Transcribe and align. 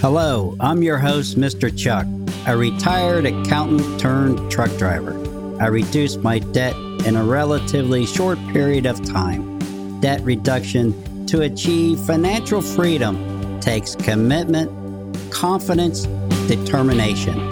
Hello, 0.00 0.56
I'm 0.60 0.82
your 0.82 0.96
host, 0.96 1.36
Mr. 1.36 1.68
Chuck, 1.76 2.06
a 2.46 2.56
retired 2.56 3.26
accountant 3.26 4.00
turned 4.00 4.50
truck 4.50 4.74
driver. 4.78 5.12
I 5.60 5.66
reduced 5.66 6.20
my 6.20 6.38
debt 6.38 6.74
in 7.04 7.16
a 7.16 7.22
relatively 7.22 8.06
short 8.06 8.38
period 8.48 8.86
of 8.86 9.04
time. 9.04 9.58
Debt 10.00 10.22
reduction 10.22 11.26
to 11.26 11.42
achieve 11.42 12.00
financial 12.00 12.62
freedom 12.62 13.60
takes 13.60 13.94
commitment, 13.94 14.70
confidence, 15.30 16.06
determination. 16.48 17.46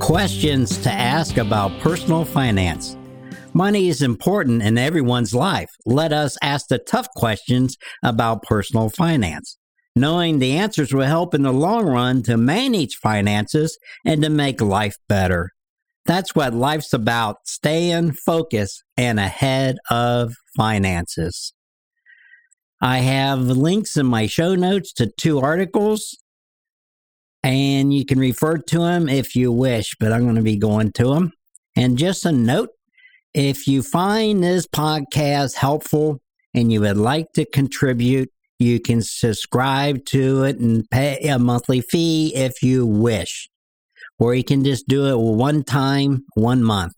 Questions 0.00 0.76
to 0.82 0.92
ask 0.92 1.38
about 1.38 1.80
personal 1.80 2.26
finance. 2.26 2.94
Money 3.54 3.88
is 3.88 4.02
important 4.02 4.62
in 4.62 4.76
everyone's 4.76 5.34
life. 5.34 5.70
Let 5.86 6.12
us 6.12 6.36
ask 6.42 6.68
the 6.68 6.78
tough 6.78 7.08
questions 7.16 7.78
about 8.02 8.42
personal 8.42 8.90
finance. 8.90 9.56
Knowing 9.94 10.38
the 10.38 10.52
answers 10.52 10.92
will 10.92 11.06
help 11.06 11.34
in 11.34 11.42
the 11.42 11.52
long 11.52 11.84
run 11.84 12.22
to 12.22 12.36
manage 12.36 12.96
finances 12.96 13.78
and 14.06 14.22
to 14.22 14.30
make 14.30 14.60
life 14.60 14.96
better. 15.08 15.50
That's 16.06 16.34
what 16.34 16.54
life's 16.54 16.92
about 16.92 17.46
staying 17.46 18.12
focused 18.12 18.82
and 18.96 19.20
ahead 19.20 19.76
of 19.90 20.34
finances. 20.56 21.52
I 22.80 22.98
have 22.98 23.40
links 23.42 23.96
in 23.96 24.06
my 24.06 24.26
show 24.26 24.56
notes 24.56 24.92
to 24.94 25.06
two 25.06 25.38
articles, 25.38 26.18
and 27.44 27.94
you 27.94 28.04
can 28.04 28.18
refer 28.18 28.58
to 28.58 28.78
them 28.78 29.08
if 29.08 29.36
you 29.36 29.52
wish, 29.52 29.94
but 30.00 30.12
I'm 30.12 30.24
going 30.24 30.34
to 30.34 30.42
be 30.42 30.56
going 30.56 30.90
to 30.92 31.14
them. 31.14 31.32
And 31.76 31.96
just 31.96 32.24
a 32.26 32.32
note 32.32 32.70
if 33.34 33.68
you 33.68 33.82
find 33.82 34.42
this 34.42 34.66
podcast 34.66 35.54
helpful 35.54 36.20
and 36.54 36.72
you 36.72 36.80
would 36.80 36.96
like 36.96 37.32
to 37.34 37.44
contribute, 37.44 38.30
you 38.62 38.80
can 38.80 39.02
subscribe 39.02 40.04
to 40.06 40.44
it 40.44 40.58
and 40.58 40.88
pay 40.90 41.18
a 41.28 41.38
monthly 41.38 41.80
fee 41.80 42.32
if 42.34 42.62
you 42.62 42.84
wish. 42.86 43.48
Or 44.18 44.34
you 44.34 44.42
can 44.44 44.64
just 44.64 44.88
do 44.88 45.06
it 45.06 45.18
one 45.18 45.64
time, 45.64 46.24
one 46.34 46.62
month. 46.62 46.92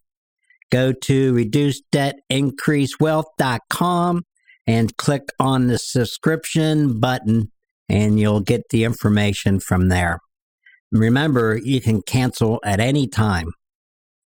Go 0.70 0.92
to 0.92 1.32
reducedebtincreasewealth.com 1.32 4.22
and 4.66 4.96
click 4.96 5.28
on 5.38 5.66
the 5.66 5.78
subscription 5.78 6.98
button 7.00 7.50
and 7.88 8.18
you'll 8.18 8.40
get 8.40 8.62
the 8.70 8.84
information 8.84 9.60
from 9.60 9.88
there. 9.88 10.18
Remember, 10.90 11.60
you 11.62 11.80
can 11.80 12.02
cancel 12.02 12.58
at 12.64 12.80
any 12.80 13.06
time. 13.06 13.52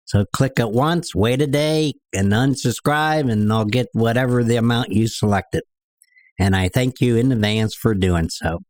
So 0.06 0.24
click 0.34 0.58
it 0.58 0.70
once, 0.70 1.14
wait 1.14 1.40
a 1.40 1.46
day, 1.46 1.94
and 2.12 2.32
unsubscribe, 2.32 3.30
and 3.30 3.50
I'll 3.52 3.64
get 3.64 3.86
whatever 3.92 4.44
the 4.44 4.56
amount 4.56 4.90
you 4.90 5.08
selected 5.08 5.62
and 6.38 6.56
I 6.56 6.68
thank 6.68 7.00
you 7.00 7.16
in 7.16 7.32
advance 7.32 7.74
for 7.74 7.94
doing 7.94 8.28
so. 8.28 8.60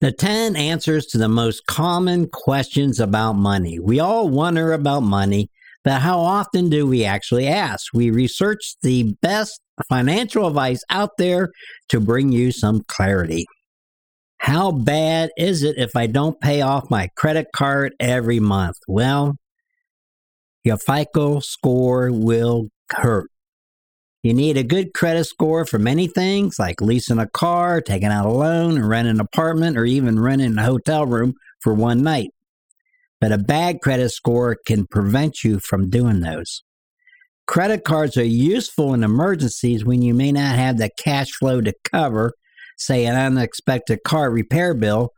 The 0.00 0.12
10 0.12 0.54
answers 0.54 1.06
to 1.06 1.18
the 1.18 1.28
most 1.28 1.66
common 1.66 2.28
questions 2.28 3.00
about 3.00 3.32
money. 3.32 3.80
We 3.80 3.98
all 3.98 4.28
wonder 4.28 4.72
about 4.72 5.00
money, 5.00 5.50
but 5.82 6.00
how 6.00 6.20
often 6.20 6.70
do 6.70 6.86
we 6.86 7.04
actually 7.04 7.48
ask? 7.48 7.92
We 7.92 8.10
research 8.10 8.76
the 8.82 9.14
best 9.22 9.60
financial 9.88 10.46
advice 10.46 10.82
out 10.90 11.10
there 11.18 11.50
to 11.88 11.98
bring 11.98 12.30
you 12.30 12.52
some 12.52 12.84
clarity. 12.86 13.44
How 14.38 14.70
bad 14.70 15.30
is 15.36 15.64
it 15.64 15.76
if 15.78 15.96
I 15.96 16.06
don't 16.06 16.40
pay 16.40 16.60
off 16.60 16.90
my 16.90 17.08
credit 17.16 17.48
card 17.52 17.92
every 17.98 18.38
month? 18.38 18.76
Well, 18.86 19.36
your 20.62 20.76
FICO 20.76 21.40
score 21.40 22.12
will 22.12 22.68
hurt. 22.92 23.30
You 24.22 24.34
need 24.34 24.56
a 24.56 24.64
good 24.64 24.94
credit 24.94 25.24
score 25.24 25.64
for 25.64 25.78
many 25.78 26.08
things 26.08 26.58
like 26.58 26.80
leasing 26.80 27.18
a 27.18 27.28
car, 27.28 27.80
taking 27.80 28.08
out 28.08 28.26
a 28.26 28.30
loan, 28.30 28.82
renting 28.82 29.14
an 29.14 29.20
apartment, 29.20 29.76
or 29.76 29.84
even 29.84 30.18
renting 30.18 30.58
a 30.58 30.64
hotel 30.64 31.06
room 31.06 31.34
for 31.60 31.72
one 31.72 32.02
night. 32.02 32.30
But 33.20 33.32
a 33.32 33.38
bad 33.38 33.80
credit 33.80 34.10
score 34.10 34.56
can 34.66 34.86
prevent 34.86 35.44
you 35.44 35.60
from 35.60 35.88
doing 35.88 36.20
those. 36.20 36.62
Credit 37.46 37.84
cards 37.84 38.16
are 38.16 38.24
useful 38.24 38.92
in 38.92 39.04
emergencies 39.04 39.84
when 39.84 40.02
you 40.02 40.14
may 40.14 40.32
not 40.32 40.56
have 40.56 40.78
the 40.78 40.90
cash 40.98 41.30
flow 41.30 41.60
to 41.60 41.72
cover, 41.90 42.34
say, 42.76 43.06
an 43.06 43.16
unexpected 43.16 44.00
car 44.04 44.30
repair 44.30 44.74
bill 44.74 45.12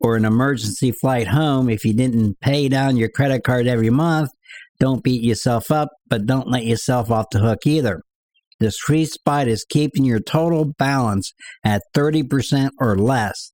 or 0.00 0.16
an 0.16 0.24
emergency 0.24 0.92
flight 0.92 1.28
home. 1.28 1.68
If 1.68 1.84
you 1.84 1.92
didn't 1.92 2.40
pay 2.40 2.68
down 2.68 2.96
your 2.96 3.08
credit 3.08 3.44
card 3.44 3.66
every 3.66 3.90
month, 3.90 4.30
don't 4.80 5.04
beat 5.04 5.22
yourself 5.22 5.70
up, 5.70 5.90
but 6.08 6.26
don't 6.26 6.48
let 6.48 6.64
yourself 6.64 7.10
off 7.10 7.26
the 7.30 7.38
hook 7.38 7.66
either. 7.66 8.02
The 8.58 8.70
sweet 8.70 9.10
spot 9.10 9.48
is 9.48 9.66
keeping 9.68 10.04
your 10.04 10.20
total 10.20 10.64
balance 10.78 11.34
at 11.62 11.82
30% 11.94 12.70
or 12.80 12.96
less, 12.96 13.52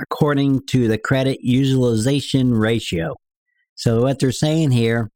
according 0.00 0.66
to 0.68 0.88
the 0.88 0.98
credit 0.98 1.40
utilization 1.42 2.54
ratio. 2.54 3.14
So, 3.74 4.02
what 4.02 4.18
they're 4.20 4.32
saying 4.32 4.70
here 4.70 5.10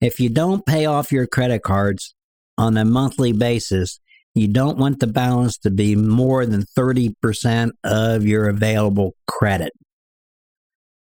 if 0.00 0.20
you 0.20 0.28
don't 0.28 0.66
pay 0.66 0.86
off 0.86 1.12
your 1.12 1.26
credit 1.26 1.62
cards 1.62 2.14
on 2.58 2.76
a 2.76 2.84
monthly 2.84 3.32
basis, 3.32 3.98
you 4.34 4.48
don't 4.48 4.76
want 4.76 5.00
the 5.00 5.06
balance 5.06 5.56
to 5.58 5.70
be 5.70 5.96
more 5.96 6.44
than 6.44 6.64
30% 6.76 7.70
of 7.84 8.26
your 8.26 8.48
available 8.48 9.14
credit. 9.26 9.72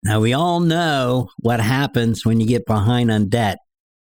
Now, 0.05 0.21
we 0.21 0.35
all 0.35 0.61
know 0.61 1.31
what 1.39 1.61
happens 1.61 2.27
when 2.27 2.41
you 2.41 2.47
get 2.47 2.67
behind 2.67 3.11
on 3.11 3.29
debt. 3.29 3.59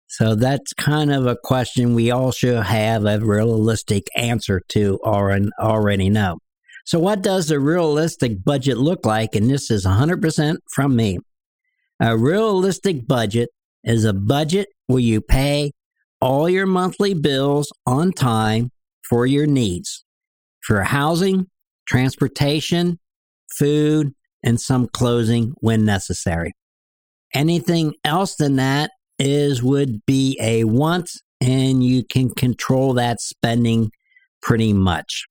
So 0.07 0.35
that's 0.35 0.73
kind 0.73 1.11
of 1.11 1.25
a 1.25 1.35
question 1.35 1.93
we 1.93 2.11
all 2.11 2.31
should 2.31 2.63
have 2.63 3.05
a 3.05 3.19
realistic 3.19 4.07
answer 4.15 4.61
to 4.69 4.99
or 5.03 5.37
already 5.59 6.09
know. 6.09 6.39
So, 6.85 6.99
what 6.99 7.21
does 7.21 7.51
a 7.51 7.59
realistic 7.59 8.43
budget 8.45 8.77
look 8.77 9.05
like? 9.05 9.35
And 9.35 9.49
this 9.49 9.69
is 9.69 9.85
100% 9.85 10.57
from 10.73 10.95
me. 10.95 11.19
A 11.99 12.17
realistic 12.17 13.05
budget 13.05 13.49
is 13.83 14.05
a 14.05 14.13
budget 14.13 14.69
where 14.85 15.01
you 15.01 15.19
pay 15.19 15.71
all 16.21 16.49
your 16.49 16.65
monthly 16.65 17.13
bills 17.13 17.71
on 17.85 18.13
time 18.13 18.71
for 19.09 19.25
your 19.25 19.45
needs 19.45 20.05
for 20.61 20.83
housing, 20.83 21.47
transportation, 21.87 22.99
food, 23.57 24.13
and 24.43 24.59
some 24.59 24.87
clothing 24.87 25.53
when 25.59 25.85
necessary. 25.85 26.53
Anything 27.33 27.93
else 28.03 28.35
than 28.35 28.57
that 28.57 28.91
is 29.19 29.63
would 29.63 30.05
be 30.05 30.37
a 30.41 30.63
want 30.63 31.09
and 31.41 31.83
you 31.83 32.03
can 32.03 32.29
control 32.29 32.93
that 32.93 33.19
spending 33.19 33.89
pretty 34.41 34.73
much. 34.73 35.25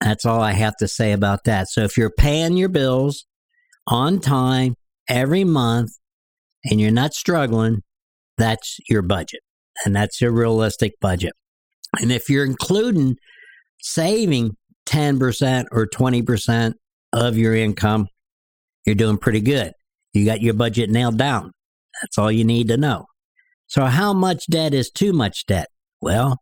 That's 0.00 0.24
all 0.24 0.40
I 0.40 0.52
have 0.52 0.76
to 0.76 0.88
say 0.88 1.12
about 1.12 1.44
that. 1.44 1.68
So 1.68 1.82
if 1.82 1.96
you're 1.96 2.10
paying 2.10 2.56
your 2.56 2.68
bills 2.68 3.26
on 3.86 4.20
time 4.20 4.74
every 5.08 5.44
month 5.44 5.90
and 6.64 6.80
you're 6.80 6.90
not 6.90 7.14
struggling, 7.14 7.82
that's 8.36 8.78
your 8.88 9.02
budget. 9.02 9.40
And 9.84 9.94
that's 9.94 10.20
your 10.20 10.32
realistic 10.32 10.92
budget. 11.00 11.32
And 12.00 12.12
if 12.12 12.28
you're 12.28 12.44
including 12.44 13.16
saving 13.80 14.56
10% 14.86 15.64
or 15.70 15.86
20% 15.86 16.72
of 17.12 17.36
your 17.36 17.54
income, 17.54 18.06
you're 18.84 18.94
doing 18.94 19.18
pretty 19.18 19.40
good. 19.40 19.72
You 20.12 20.24
got 20.24 20.40
your 20.40 20.54
budget 20.54 20.90
nailed 20.90 21.18
down. 21.18 21.52
That's 22.00 22.18
all 22.18 22.30
you 22.30 22.44
need 22.44 22.68
to 22.68 22.76
know. 22.76 23.06
So, 23.66 23.84
how 23.84 24.12
much 24.12 24.46
debt 24.46 24.74
is 24.74 24.90
too 24.90 25.12
much 25.12 25.46
debt? 25.46 25.68
Well, 26.00 26.38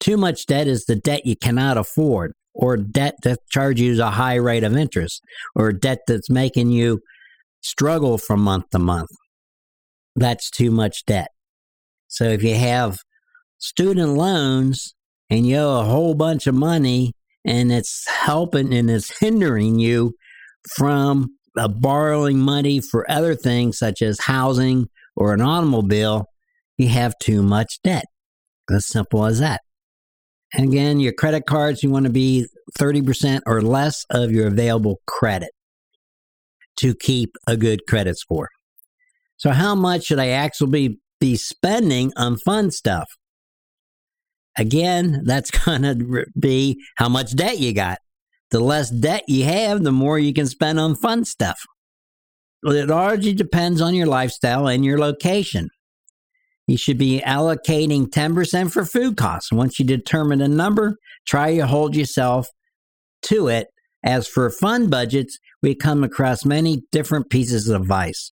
too 0.00 0.16
much 0.16 0.46
debt 0.46 0.66
is 0.66 0.84
the 0.84 0.96
debt 0.96 1.24
you 1.24 1.36
cannot 1.36 1.78
afford, 1.78 2.32
or 2.54 2.76
debt 2.76 3.14
that 3.22 3.38
charges 3.50 3.98
you 3.98 4.04
a 4.04 4.10
high 4.10 4.34
rate 4.34 4.64
of 4.64 4.76
interest, 4.76 5.22
or 5.54 5.72
debt 5.72 6.00
that's 6.06 6.28
making 6.28 6.70
you 6.70 7.00
struggle 7.62 8.18
from 8.18 8.40
month 8.40 8.70
to 8.70 8.78
month. 8.78 9.10
That's 10.14 10.50
too 10.50 10.70
much 10.70 11.04
debt. 11.06 11.28
So, 12.08 12.24
if 12.24 12.42
you 12.42 12.54
have 12.54 12.98
student 13.58 14.14
loans 14.14 14.94
and 15.30 15.46
you 15.46 15.56
owe 15.56 15.80
a 15.80 15.84
whole 15.84 16.14
bunch 16.14 16.46
of 16.46 16.54
money 16.54 17.12
and 17.44 17.72
it's 17.72 18.06
helping 18.08 18.74
and 18.74 18.90
it's 18.90 19.18
hindering 19.18 19.78
you 19.78 20.12
from 20.74 21.35
uh, 21.56 21.68
borrowing 21.68 22.38
money 22.38 22.80
for 22.80 23.10
other 23.10 23.34
things 23.34 23.78
such 23.78 24.02
as 24.02 24.20
housing 24.20 24.88
or 25.14 25.32
an 25.32 25.40
automobile, 25.40 26.26
you 26.76 26.88
have 26.88 27.14
too 27.18 27.42
much 27.42 27.78
debt. 27.82 28.04
As 28.70 28.86
simple 28.86 29.24
as 29.24 29.38
that. 29.38 29.60
And 30.52 30.68
again, 30.68 31.00
your 31.00 31.12
credit 31.12 31.46
cards, 31.46 31.82
you 31.82 31.90
want 31.90 32.06
to 32.06 32.12
be 32.12 32.46
30% 32.78 33.42
or 33.46 33.62
less 33.62 34.04
of 34.10 34.32
your 34.32 34.48
available 34.48 35.00
credit 35.06 35.50
to 36.78 36.94
keep 36.94 37.36
a 37.46 37.56
good 37.56 37.80
credit 37.88 38.18
score. 38.18 38.48
So, 39.36 39.50
how 39.50 39.74
much 39.74 40.04
should 40.04 40.18
I 40.18 40.28
actually 40.28 40.98
be 41.20 41.36
spending 41.36 42.12
on 42.16 42.36
fun 42.38 42.70
stuff? 42.70 43.08
Again, 44.58 45.22
that's 45.24 45.50
going 45.64 45.82
to 45.82 46.26
be 46.38 46.80
how 46.96 47.08
much 47.08 47.34
debt 47.36 47.58
you 47.58 47.72
got. 47.72 47.98
The 48.50 48.60
less 48.60 48.90
debt 48.90 49.24
you 49.28 49.44
have, 49.44 49.82
the 49.82 49.92
more 49.92 50.18
you 50.18 50.32
can 50.32 50.46
spend 50.46 50.78
on 50.78 50.94
fun 50.94 51.24
stuff. 51.24 51.60
It 52.62 52.88
largely 52.88 53.34
depends 53.34 53.80
on 53.80 53.94
your 53.94 54.06
lifestyle 54.06 54.66
and 54.68 54.84
your 54.84 54.98
location. 54.98 55.68
You 56.66 56.76
should 56.76 56.98
be 56.98 57.22
allocating 57.24 58.08
10% 58.08 58.72
for 58.72 58.84
food 58.84 59.16
costs. 59.16 59.52
Once 59.52 59.78
you 59.78 59.84
determine 59.84 60.40
a 60.40 60.48
number, 60.48 60.96
try 61.26 61.54
to 61.56 61.66
hold 61.66 61.94
yourself 61.94 62.48
to 63.22 63.48
it 63.48 63.68
As 64.04 64.28
for 64.28 64.50
fund 64.50 64.90
budgets, 64.90 65.38
we 65.62 65.74
come 65.74 66.04
across 66.04 66.44
many 66.44 66.82
different 66.92 67.28
pieces 67.28 67.68
of 67.68 67.82
advice. 67.82 68.30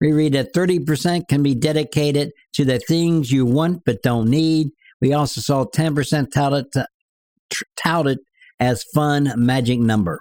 We 0.00 0.12
read 0.12 0.34
that 0.34 0.52
30% 0.52 1.28
can 1.28 1.42
be 1.42 1.54
dedicated 1.54 2.30
to 2.54 2.64
the 2.64 2.78
things 2.78 3.32
you 3.32 3.46
want 3.46 3.82
but 3.84 4.02
don't 4.02 4.28
need. 4.28 4.68
We 5.00 5.12
also 5.12 5.40
saw 5.40 5.64
10% 5.64 6.30
touted, 6.32 6.66
touted 7.76 8.18
as 8.60 8.84
fun 8.94 9.32
magic 9.36 9.78
number. 9.78 10.20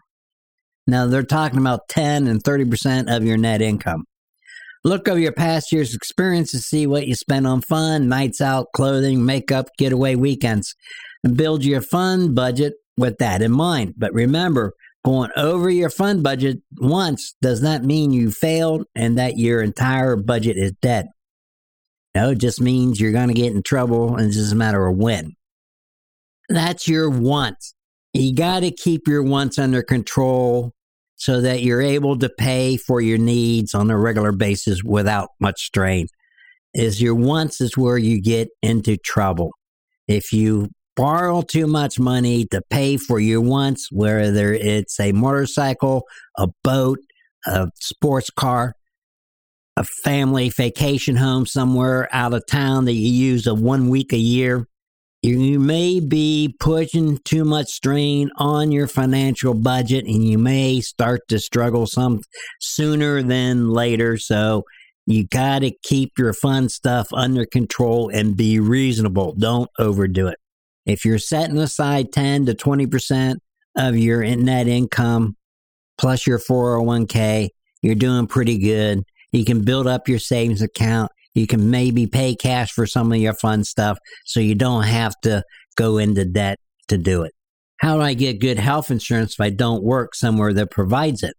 Now 0.87 1.07
they're 1.07 1.23
talking 1.23 1.59
about 1.59 1.87
10 1.89 2.27
and 2.27 2.43
30% 2.43 3.15
of 3.15 3.23
your 3.23 3.37
net 3.37 3.61
income. 3.61 4.03
Look 4.83 5.07
over 5.07 5.19
your 5.19 5.31
past 5.31 5.71
year's 5.71 5.95
experience 5.95 6.51
to 6.51 6.59
see 6.59 6.85
what 6.87 7.07
you 7.07 7.15
spent 7.15 7.47
on 7.47 7.61
fun, 7.61 8.09
nights 8.09 8.41
out, 8.41 8.67
clothing, 8.75 9.25
makeup, 9.25 9.69
getaway 9.77 10.15
weekends, 10.15 10.75
and 11.23 11.37
build 11.37 11.63
your 11.63 11.79
fun 11.79 12.33
budget 12.33 12.73
with 12.97 13.17
that 13.19 13.41
in 13.41 13.51
mind. 13.51 13.93
But 13.97 14.13
remember, 14.13 14.73
going 15.05 15.31
over 15.37 15.69
your 15.69 15.89
fun 15.89 16.21
budget 16.21 16.57
once 16.79 17.33
does 17.41 17.61
not 17.61 17.83
mean 17.83 18.11
you 18.11 18.29
failed 18.29 18.85
and 18.93 19.17
that 19.17 19.37
your 19.37 19.61
entire 19.61 20.17
budget 20.17 20.57
is 20.57 20.73
dead. 20.81 21.07
No, 22.13 22.31
it 22.31 22.39
just 22.39 22.59
means 22.59 22.99
you're 22.99 23.13
going 23.13 23.29
to 23.29 23.33
get 23.33 23.53
in 23.53 23.63
trouble 23.63 24.17
and 24.17 24.27
it's 24.27 24.35
just 24.35 24.51
a 24.51 24.55
matter 24.55 24.85
of 24.85 24.97
when. 24.97 25.33
That's 26.49 26.89
your 26.89 27.09
wants. 27.09 27.73
You 28.13 28.35
got 28.35 28.59
to 28.59 28.71
keep 28.71 29.07
your 29.07 29.23
wants 29.23 29.57
under 29.57 29.81
control 29.81 30.71
so 31.15 31.41
that 31.41 31.63
you're 31.63 31.81
able 31.81 32.17
to 32.19 32.29
pay 32.29 32.77
for 32.77 33.01
your 33.01 33.17
needs 33.17 33.73
on 33.73 33.89
a 33.89 33.97
regular 33.97 34.31
basis 34.31 34.83
without 34.83 35.29
much 35.39 35.61
strain. 35.61 36.07
Is 36.73 37.01
your 37.01 37.15
wants 37.15 37.61
is 37.61 37.77
where 37.77 37.97
you 37.97 38.21
get 38.21 38.49
into 38.61 38.97
trouble. 38.97 39.51
If 40.07 40.31
you 40.31 40.69
borrow 40.95 41.41
too 41.41 41.65
much 41.65 41.99
money 41.99 42.45
to 42.51 42.61
pay 42.69 42.97
for 42.97 43.19
your 43.19 43.41
wants, 43.41 43.89
whether 43.91 44.53
it's 44.53 44.99
a 44.99 45.11
motorcycle, 45.11 46.03
a 46.37 46.47
boat, 46.63 46.99
a 47.47 47.69
sports 47.75 48.29
car, 48.29 48.73
a 49.75 49.83
family 49.83 50.49
vacation 50.49 51.15
home 51.15 51.45
somewhere 51.45 52.07
out 52.11 52.33
of 52.33 52.45
town 52.47 52.85
that 52.85 52.93
you 52.93 53.09
use 53.09 53.47
a 53.47 53.55
one 53.55 53.89
week 53.89 54.13
a 54.13 54.17
year, 54.17 54.67
you 55.23 55.57
may 55.57 56.01
be 56.01 56.53
pushing 56.59 57.17
too 57.23 57.45
much 57.45 57.69
strain 57.69 58.29
on 58.37 58.73
your 58.73 58.87
financial 58.87 59.53
budget 59.53 60.03
and 60.05 60.21
you 60.27 60.37
may 60.37 60.81
start 60.81 61.21
to 61.29 61.39
struggle 61.39 61.87
some 61.87 62.19
sooner 62.59 63.23
than 63.23 63.69
later. 63.69 64.17
So 64.17 64.65
you 65.05 65.25
got 65.25 65.59
to 65.59 65.71
keep 65.83 66.11
your 66.17 66.33
fun 66.33 66.67
stuff 66.67 67.07
under 67.13 67.45
control 67.45 68.09
and 68.13 68.35
be 68.35 68.59
reasonable. 68.59 69.33
Don't 69.37 69.69
overdo 69.79 70.27
it. 70.27 70.39
If 70.85 71.05
you're 71.05 71.19
setting 71.19 71.57
aside 71.57 72.11
10 72.11 72.47
to 72.47 72.53
20% 72.53 73.35
of 73.77 73.97
your 73.97 74.23
net 74.35 74.67
income 74.67 75.37
plus 75.97 76.27
your 76.27 76.39
401k, 76.39 77.47
you're 77.81 77.95
doing 77.95 78.27
pretty 78.27 78.57
good. 78.57 79.03
You 79.31 79.45
can 79.45 79.63
build 79.63 79.87
up 79.87 80.09
your 80.09 80.19
savings 80.19 80.61
account 80.61 81.13
you 81.33 81.47
can 81.47 81.69
maybe 81.69 82.07
pay 82.07 82.35
cash 82.35 82.71
for 82.71 82.85
some 82.85 83.11
of 83.11 83.17
your 83.17 83.33
fun 83.33 83.63
stuff 83.63 83.97
so 84.25 84.39
you 84.39 84.55
don't 84.55 84.83
have 84.83 85.13
to 85.21 85.43
go 85.75 85.97
into 85.97 86.25
debt 86.25 86.59
to 86.87 86.97
do 86.97 87.23
it. 87.23 87.33
How 87.77 87.95
do 87.95 88.01
I 88.01 88.13
get 88.13 88.39
good 88.39 88.59
health 88.59 88.91
insurance 88.91 89.33
if 89.33 89.41
I 89.41 89.49
don't 89.49 89.83
work 89.83 90.15
somewhere 90.15 90.53
that 90.53 90.71
provides 90.71 91.23
it? 91.23 91.35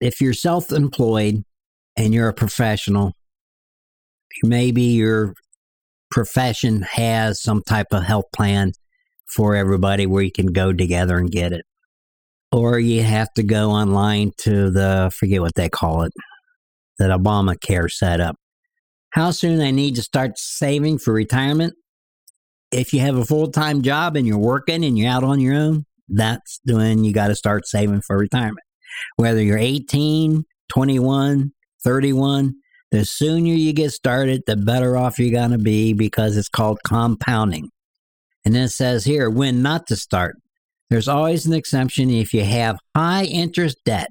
If 0.00 0.20
you're 0.20 0.34
self 0.34 0.72
employed 0.72 1.42
and 1.96 2.12
you're 2.12 2.28
a 2.28 2.34
professional, 2.34 3.12
maybe 4.42 4.82
your 4.82 5.32
profession 6.10 6.82
has 6.82 7.42
some 7.42 7.62
type 7.62 7.86
of 7.92 8.02
health 8.02 8.26
plan 8.34 8.72
for 9.34 9.54
everybody 9.54 10.06
where 10.06 10.22
you 10.22 10.32
can 10.32 10.46
go 10.46 10.72
together 10.72 11.16
and 11.16 11.30
get 11.30 11.52
it. 11.52 11.64
Or 12.52 12.78
you 12.78 13.02
have 13.02 13.32
to 13.34 13.42
go 13.42 13.70
online 13.70 14.32
to 14.42 14.70
the, 14.70 15.10
forget 15.14 15.40
what 15.40 15.54
they 15.54 15.68
call 15.68 16.02
it, 16.02 16.12
that 16.98 17.10
Obamacare 17.10 17.90
set 17.90 18.20
up 18.20 18.36
how 19.16 19.30
soon 19.30 19.62
I 19.62 19.70
need 19.70 19.94
to 19.94 20.02
start 20.02 20.32
saving 20.38 20.98
for 20.98 21.12
retirement. 21.12 21.72
If 22.70 22.92
you 22.92 23.00
have 23.00 23.16
a 23.16 23.24
full 23.24 23.50
time 23.50 23.80
job 23.80 24.14
and 24.14 24.26
you're 24.26 24.36
working 24.36 24.84
and 24.84 24.98
you're 24.98 25.10
out 25.10 25.24
on 25.24 25.40
your 25.40 25.54
own, 25.54 25.86
that's 26.06 26.60
when 26.66 27.02
you 27.02 27.14
got 27.14 27.28
to 27.28 27.34
start 27.34 27.66
saving 27.66 28.02
for 28.02 28.18
retirement. 28.18 28.64
Whether 29.16 29.42
you're 29.42 29.56
18, 29.56 30.44
21, 30.68 31.52
31, 31.82 32.54
the 32.90 33.04
sooner 33.06 33.54
you 33.54 33.72
get 33.72 33.92
started, 33.92 34.42
the 34.46 34.54
better 34.54 34.98
off 34.98 35.18
you're 35.18 35.30
going 35.30 35.50
to 35.52 35.58
be 35.58 35.94
because 35.94 36.36
it's 36.36 36.50
called 36.50 36.78
compounding. 36.86 37.70
And 38.44 38.54
then 38.54 38.64
it 38.64 38.68
says 38.68 39.06
here 39.06 39.30
when 39.30 39.62
not 39.62 39.86
to 39.86 39.96
start. 39.96 40.36
There's 40.90 41.08
always 41.08 41.46
an 41.46 41.54
exception 41.54 42.10
if 42.10 42.34
you 42.34 42.44
have 42.44 42.76
high 42.94 43.24
interest 43.24 43.78
debt. 43.86 44.10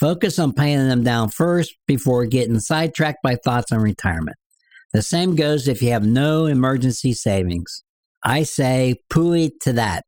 Focus 0.00 0.38
on 0.38 0.54
paying 0.54 0.88
them 0.88 1.04
down 1.04 1.28
first 1.28 1.76
before 1.86 2.24
getting 2.24 2.58
sidetracked 2.58 3.18
by 3.22 3.36
thoughts 3.36 3.70
on 3.70 3.80
retirement. 3.80 4.38
The 4.94 5.02
same 5.02 5.36
goes 5.36 5.68
if 5.68 5.82
you 5.82 5.90
have 5.90 6.06
no 6.06 6.46
emergency 6.46 7.12
savings. 7.12 7.84
I 8.24 8.44
say 8.44 8.94
pooey 9.12 9.50
to 9.60 9.74
that. 9.74 10.04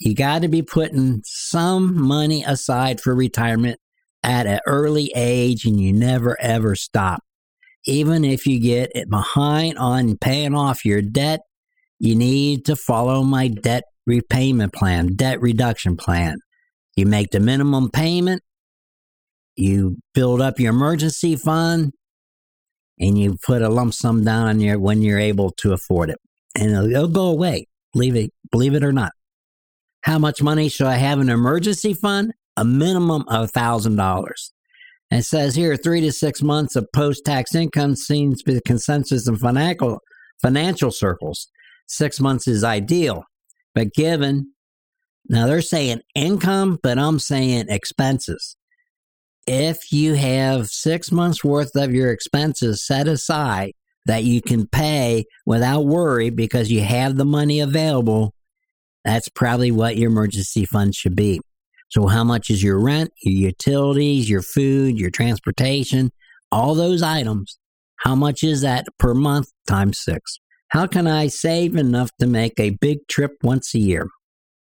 You 0.00 0.16
got 0.16 0.42
to 0.42 0.48
be 0.48 0.62
putting 0.62 1.20
some 1.24 2.02
money 2.02 2.42
aside 2.42 3.00
for 3.00 3.14
retirement 3.14 3.78
at 4.24 4.48
an 4.48 4.58
early 4.66 5.12
age 5.14 5.66
and 5.66 5.80
you 5.80 5.92
never 5.92 6.36
ever 6.40 6.74
stop. 6.74 7.20
Even 7.86 8.24
if 8.24 8.44
you 8.44 8.58
get 8.58 8.90
behind 9.08 9.78
on 9.78 10.18
paying 10.18 10.56
off 10.56 10.84
your 10.84 11.00
debt, 11.00 11.42
you 12.00 12.16
need 12.16 12.64
to 12.64 12.74
follow 12.74 13.22
my 13.22 13.46
debt 13.46 13.84
repayment 14.04 14.72
plan, 14.72 15.14
debt 15.14 15.40
reduction 15.40 15.96
plan. 15.96 16.38
You 16.96 17.06
make 17.06 17.30
the 17.30 17.38
minimum 17.38 17.88
payment 17.88 18.42
you 19.56 19.98
build 20.14 20.40
up 20.40 20.58
your 20.58 20.70
emergency 20.70 21.36
fund 21.36 21.92
and 22.98 23.18
you 23.18 23.36
put 23.44 23.62
a 23.62 23.68
lump 23.68 23.94
sum 23.94 24.24
down 24.24 24.48
on 24.48 24.60
your 24.60 24.78
when 24.78 25.02
you're 25.02 25.18
able 25.18 25.50
to 25.50 25.72
afford 25.72 26.10
it. 26.10 26.18
And 26.56 26.70
it'll, 26.70 26.90
it'll 26.90 27.08
go 27.08 27.26
away 27.26 27.66
believe 27.92 28.16
it 28.16 28.30
believe 28.50 28.74
it 28.74 28.84
or 28.84 28.92
not. 28.92 29.12
How 30.02 30.18
much 30.18 30.42
money 30.42 30.68
should 30.68 30.86
i 30.86 30.96
have 30.96 31.20
in 31.20 31.28
an 31.28 31.34
emergency 31.34 31.94
fund? 31.94 32.32
A 32.56 32.64
minimum 32.64 33.24
of 33.28 33.50
thousand 33.50 33.96
dollars. 33.96 34.52
It 35.10 35.24
says 35.24 35.54
here 35.54 35.76
three 35.76 36.00
to 36.02 36.12
six 36.12 36.42
months 36.42 36.74
of 36.74 36.86
post-tax 36.94 37.54
income 37.54 37.96
seems 37.96 38.38
to 38.38 38.44
be 38.44 38.54
the 38.54 38.62
consensus 38.62 39.28
in 39.28 39.36
financial 39.36 40.00
financial 40.40 40.90
circles. 40.90 41.48
Six 41.86 42.20
months 42.20 42.48
is 42.48 42.64
ideal 42.64 43.24
but 43.74 43.92
given 43.94 44.52
now 45.28 45.46
they're 45.46 45.62
saying 45.62 46.00
income 46.14 46.78
but 46.82 46.98
i'm 46.98 47.18
saying 47.18 47.66
expenses 47.68 48.56
if 49.46 49.92
you 49.92 50.14
have 50.14 50.68
six 50.68 51.10
months 51.10 51.42
worth 51.42 51.74
of 51.74 51.92
your 51.92 52.10
expenses 52.10 52.84
set 52.86 53.08
aside 53.08 53.72
that 54.06 54.24
you 54.24 54.42
can 54.42 54.66
pay 54.66 55.24
without 55.46 55.86
worry 55.86 56.30
because 56.30 56.70
you 56.70 56.82
have 56.82 57.16
the 57.16 57.24
money 57.24 57.60
available, 57.60 58.34
that's 59.04 59.28
probably 59.28 59.70
what 59.70 59.96
your 59.96 60.10
emergency 60.10 60.64
fund 60.64 60.94
should 60.94 61.16
be. 61.16 61.40
So, 61.88 62.06
how 62.06 62.24
much 62.24 62.50
is 62.50 62.62
your 62.62 62.80
rent, 62.80 63.10
your 63.22 63.50
utilities, 63.50 64.30
your 64.30 64.42
food, 64.42 64.98
your 64.98 65.10
transportation, 65.10 66.10
all 66.50 66.74
those 66.74 67.02
items? 67.02 67.58
How 67.96 68.14
much 68.14 68.42
is 68.42 68.62
that 68.62 68.86
per 68.98 69.14
month 69.14 69.48
times 69.66 69.98
six? 69.98 70.38
How 70.68 70.86
can 70.86 71.06
I 71.06 71.26
save 71.26 71.76
enough 71.76 72.10
to 72.18 72.26
make 72.26 72.58
a 72.58 72.70
big 72.70 73.06
trip 73.08 73.32
once 73.42 73.74
a 73.74 73.78
year? 73.78 74.08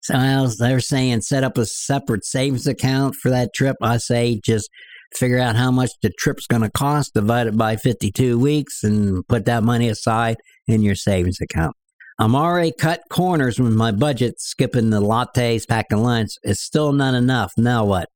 So 0.03 0.47
they're 0.59 0.81
saying 0.81 1.21
set 1.23 1.45
up 1.45 1.59
a 1.59 1.67
separate 1.67 2.25
savings 2.25 2.67
account 2.67 3.17
for 3.17 3.31
that 3.31 3.53
trip. 3.55 3.77
I 3.83 3.99
say 3.99 4.41
just 4.45 4.71
figure 5.15 5.39
out 5.39 5.57
how 5.57 5.71
much 5.71 5.91
the 6.03 6.11
trip's 6.19 6.47
going 6.47 6.63
to 6.63 6.71
cost, 6.71 7.15
divide 7.15 7.49
it 7.49 7.57
by 7.57 7.77
52 7.77 8.39
weeks, 8.39 8.83
and 8.83 9.27
put 9.29 9.45
that 9.45 9.63
money 9.63 9.89
aside 9.89 10.37
in 10.67 10.83
your 10.83 10.95
savings 10.95 11.39
account. 11.41 11.75
I'm 12.19 12.37
already 12.37 12.73
cut 12.79 13.03
corners 13.11 13.59
with 13.59 13.73
my 13.73 13.93
budget, 13.93 14.41
skipping 14.41 14.91
the 14.91 15.01
lattes, 15.01 15.67
packing 15.67 16.03
lunch. 16.03 16.31
It's 16.43 16.61
still 16.61 16.93
not 16.93 17.15
enough. 17.15 17.53
Now 17.57 17.85
what? 17.85 18.09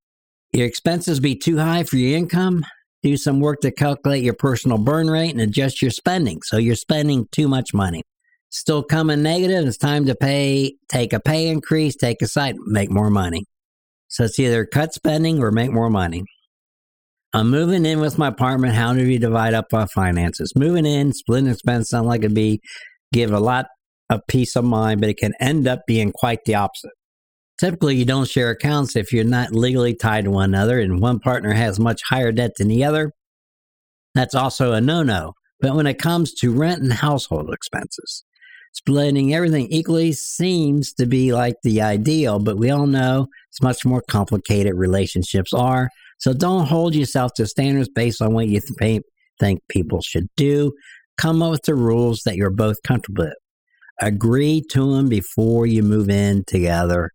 Your 0.53 0.67
expenses 0.67 1.21
be 1.21 1.35
too 1.35 1.59
high 1.59 1.85
for 1.85 1.97
your 1.97 2.17
income? 2.17 2.64
Do 3.03 3.17
some 3.17 3.41
work 3.41 3.61
to 3.62 3.71
calculate 3.71 4.23
your 4.23 4.35
personal 4.35 4.79
burn 4.79 5.11
rate 5.11 5.31
and 5.31 5.41
adjust 5.41 5.83
your 5.83 5.91
spending. 5.91 6.41
So 6.43 6.59
you're 6.59 6.76
spending 6.76 7.26
too 7.33 7.49
much 7.49 7.75
money 7.75 8.03
still 8.54 8.82
coming 8.82 9.23
negative. 9.23 9.66
It's 9.66 9.76
time 9.76 10.06
to 10.06 10.14
pay, 10.14 10.76
take 10.88 11.12
a 11.12 11.20
pay 11.20 11.49
increase, 11.49 11.96
take 11.96 12.23
a 12.23 12.28
site, 12.28 12.54
make 12.66 12.90
more 12.90 13.11
money. 13.11 13.44
So 14.08 14.25
it's 14.25 14.38
either 14.38 14.64
cut 14.64 14.94
spending 14.94 15.42
or 15.42 15.50
make 15.50 15.73
more 15.73 15.90
money. 15.90 16.23
I'm 17.32 17.50
moving 17.50 17.84
in 17.84 17.99
with 17.99 18.16
my 18.16 18.28
apartment. 18.28 18.75
How 18.75 18.94
do 18.94 19.04
we 19.04 19.18
divide 19.18 19.54
up 19.54 19.66
our 19.73 19.88
finances? 19.88 20.52
Moving 20.54 20.87
in, 20.87 21.12
splitting 21.12 21.50
expense 21.50 21.88
sound 21.88 22.06
like 22.06 22.20
it'd 22.20 22.32
be 22.32 22.61
give 23.12 23.32
a 23.32 23.40
lot 23.40 23.66
of 24.08 24.20
peace 24.28 24.54
of 24.54 24.64
mind, 24.64 25.00
but 25.00 25.11
it 25.11 25.16
can 25.16 25.32
end 25.40 25.66
up 25.66 25.80
being 25.88 26.12
quite 26.12 26.38
the 26.46 26.54
opposite. 26.54 26.92
Typically, 27.58 27.96
you 27.96 28.04
don't 28.04 28.28
share 28.28 28.50
accounts 28.50 28.94
if 28.94 29.12
you're 29.12 29.25
not 29.25 29.52
legally 29.52 29.96
tied 29.96 30.25
to 30.25 30.30
one 30.30 30.50
another 30.50 30.78
and 30.78 31.00
one 31.00 31.18
partner 31.18 31.52
has 31.52 31.80
much 31.80 32.00
higher 32.08 32.30
debt 32.30 32.52
than 32.56 32.68
the 32.68 32.84
other. 32.84 33.11
That's 34.14 34.34
also 34.34 34.73
a 34.73 34.80
no 34.80 35.02
no. 35.02 35.32
But 35.61 35.75
when 35.75 35.88
it 35.88 35.99
comes 35.99 36.34
to 36.34 36.52
rent 36.52 36.82
and 36.82 36.92
household 36.92 37.52
expenses, 37.52 38.23
Splitting 38.75 39.33
everything 39.33 39.69
equally 39.71 40.12
seems 40.12 40.93
to 40.95 41.07
be 41.07 41.33
like 41.33 41.54
the 41.62 41.81
ideal, 41.81 42.40
but 42.40 42.59
we 42.59 42.71
all 42.71 42.88
know 42.88 43.28
it's 43.49 43.62
much 43.62 43.85
more 43.85 44.02
complicated 44.11 44.75
relationships 44.75 45.54
are. 45.54 45.88
So 46.19 46.33
don't 46.33 46.66
hold 46.66 46.95
yourself 46.95 47.33
to 47.37 47.47
standards 47.47 47.88
based 47.88 48.21
on 48.21 48.35
what 48.35 48.49
you 48.49 48.61
th- 48.61 49.02
think 49.38 49.61
people 49.69 50.00
should 50.02 50.26
do. 50.37 50.73
Come 51.16 51.40
up 51.40 51.52
with 51.52 51.62
the 51.62 51.76
rules 51.76 52.23
that 52.25 52.35
you're 52.35 52.50
both 52.50 52.76
comfortable 52.85 53.26
with. 53.26 53.35
Agree 54.02 54.61
to 54.71 54.97
them 54.97 55.09
before 55.09 55.66
you 55.66 55.85
move 55.85 56.11
in 56.11 56.43
together 56.49 57.11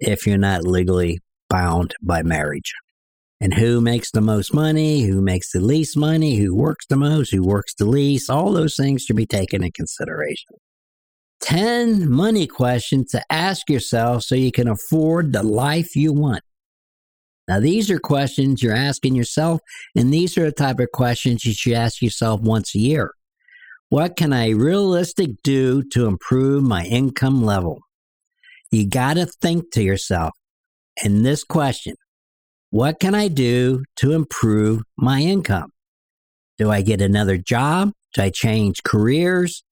if 0.00 0.26
you're 0.26 0.36
not 0.36 0.64
legally 0.64 1.20
bound 1.48 1.94
by 2.02 2.24
marriage. 2.24 2.72
And 3.40 3.54
who 3.54 3.80
makes 3.80 4.10
the 4.10 4.20
most 4.20 4.52
money, 4.52 5.02
who 5.02 5.20
makes 5.20 5.52
the 5.52 5.60
least 5.60 5.96
money, 5.96 6.36
who 6.36 6.56
works 6.56 6.86
the 6.86 6.96
most, 6.96 7.30
who 7.32 7.44
works 7.44 7.74
the 7.74 7.84
least, 7.84 8.28
all 8.28 8.52
those 8.52 8.74
things 8.74 9.02
should 9.02 9.16
be 9.16 9.26
taken 9.26 9.62
in 9.62 9.70
consideration. 9.70 10.56
10 11.44 12.10
money 12.10 12.46
questions 12.46 13.10
to 13.10 13.22
ask 13.30 13.68
yourself 13.68 14.22
so 14.22 14.34
you 14.34 14.50
can 14.50 14.66
afford 14.66 15.32
the 15.32 15.42
life 15.42 15.94
you 15.94 16.10
want. 16.10 16.42
Now, 17.46 17.60
these 17.60 17.90
are 17.90 17.98
questions 17.98 18.62
you're 18.62 18.74
asking 18.74 19.14
yourself, 19.14 19.60
and 19.94 20.12
these 20.12 20.38
are 20.38 20.46
the 20.46 20.52
type 20.52 20.80
of 20.80 20.90
questions 20.92 21.44
you 21.44 21.52
should 21.52 21.74
ask 21.74 22.00
yourself 22.00 22.40
once 22.40 22.74
a 22.74 22.78
year. 22.78 23.12
What 23.90 24.16
can 24.16 24.32
I 24.32 24.50
realistic 24.50 25.42
do 25.42 25.82
to 25.90 26.06
improve 26.06 26.62
my 26.62 26.86
income 26.86 27.44
level? 27.44 27.80
You 28.70 28.88
got 28.88 29.14
to 29.14 29.26
think 29.26 29.70
to 29.72 29.82
yourself 29.82 30.32
in 31.04 31.24
this 31.24 31.44
question 31.44 31.96
What 32.70 32.98
can 32.98 33.14
I 33.14 33.28
do 33.28 33.84
to 33.96 34.12
improve 34.12 34.82
my 34.96 35.20
income? 35.20 35.72
Do 36.56 36.70
I 36.70 36.80
get 36.80 37.02
another 37.02 37.36
job? 37.36 37.92
Do 38.14 38.22
I 38.22 38.30
change 38.30 38.82
careers? 38.82 39.62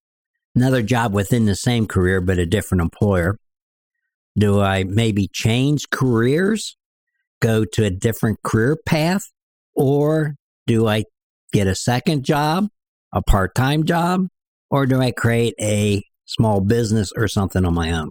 Another 0.55 0.83
job 0.83 1.13
within 1.13 1.47
the 1.47 1.57
same 1.57 1.87
career 1.87 2.21
but 2.21 2.39
a 2.39 2.47
different 2.47 2.83
employer? 2.83 3.37
Do 4.39 4.61
I 4.61 4.85
maybe 4.85 5.29
change 5.29 5.91
careers, 5.91 6.77
go 7.41 7.65
to 7.65 7.85
a 7.85 7.91
different 7.91 8.43
career 8.43 8.79
path, 8.87 9.25
or 9.75 10.37
do 10.67 10.87
I 10.87 11.05
get 11.53 11.67
a 11.67 11.75
second 11.75 12.25
job, 12.25 12.69
a 13.13 13.23
part 13.23 13.55
time 13.55 13.85
job, 13.85 14.29
or 14.71 14.87
do 14.87 15.01
I 15.01 15.11
create 15.11 15.55
a 15.61 16.03
small 16.25 16.61
business 16.61 17.13
or 17.15 17.29
something 17.29 17.65
on 17.65 17.75
my 17.75 17.93
own? 17.93 18.09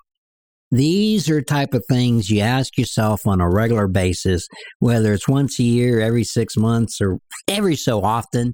These 0.69 1.29
are 1.29 1.41
type 1.41 1.73
of 1.73 1.83
things 1.89 2.29
you 2.29 2.39
ask 2.39 2.77
yourself 2.77 3.27
on 3.27 3.41
a 3.41 3.49
regular 3.49 3.87
basis, 3.87 4.47
whether 4.79 5.11
it's 5.11 5.27
once 5.27 5.59
a 5.59 5.63
year, 5.63 5.99
every 5.99 6.23
six 6.23 6.55
months, 6.55 7.01
or 7.01 7.17
every 7.47 7.75
so 7.75 8.01
often. 8.03 8.53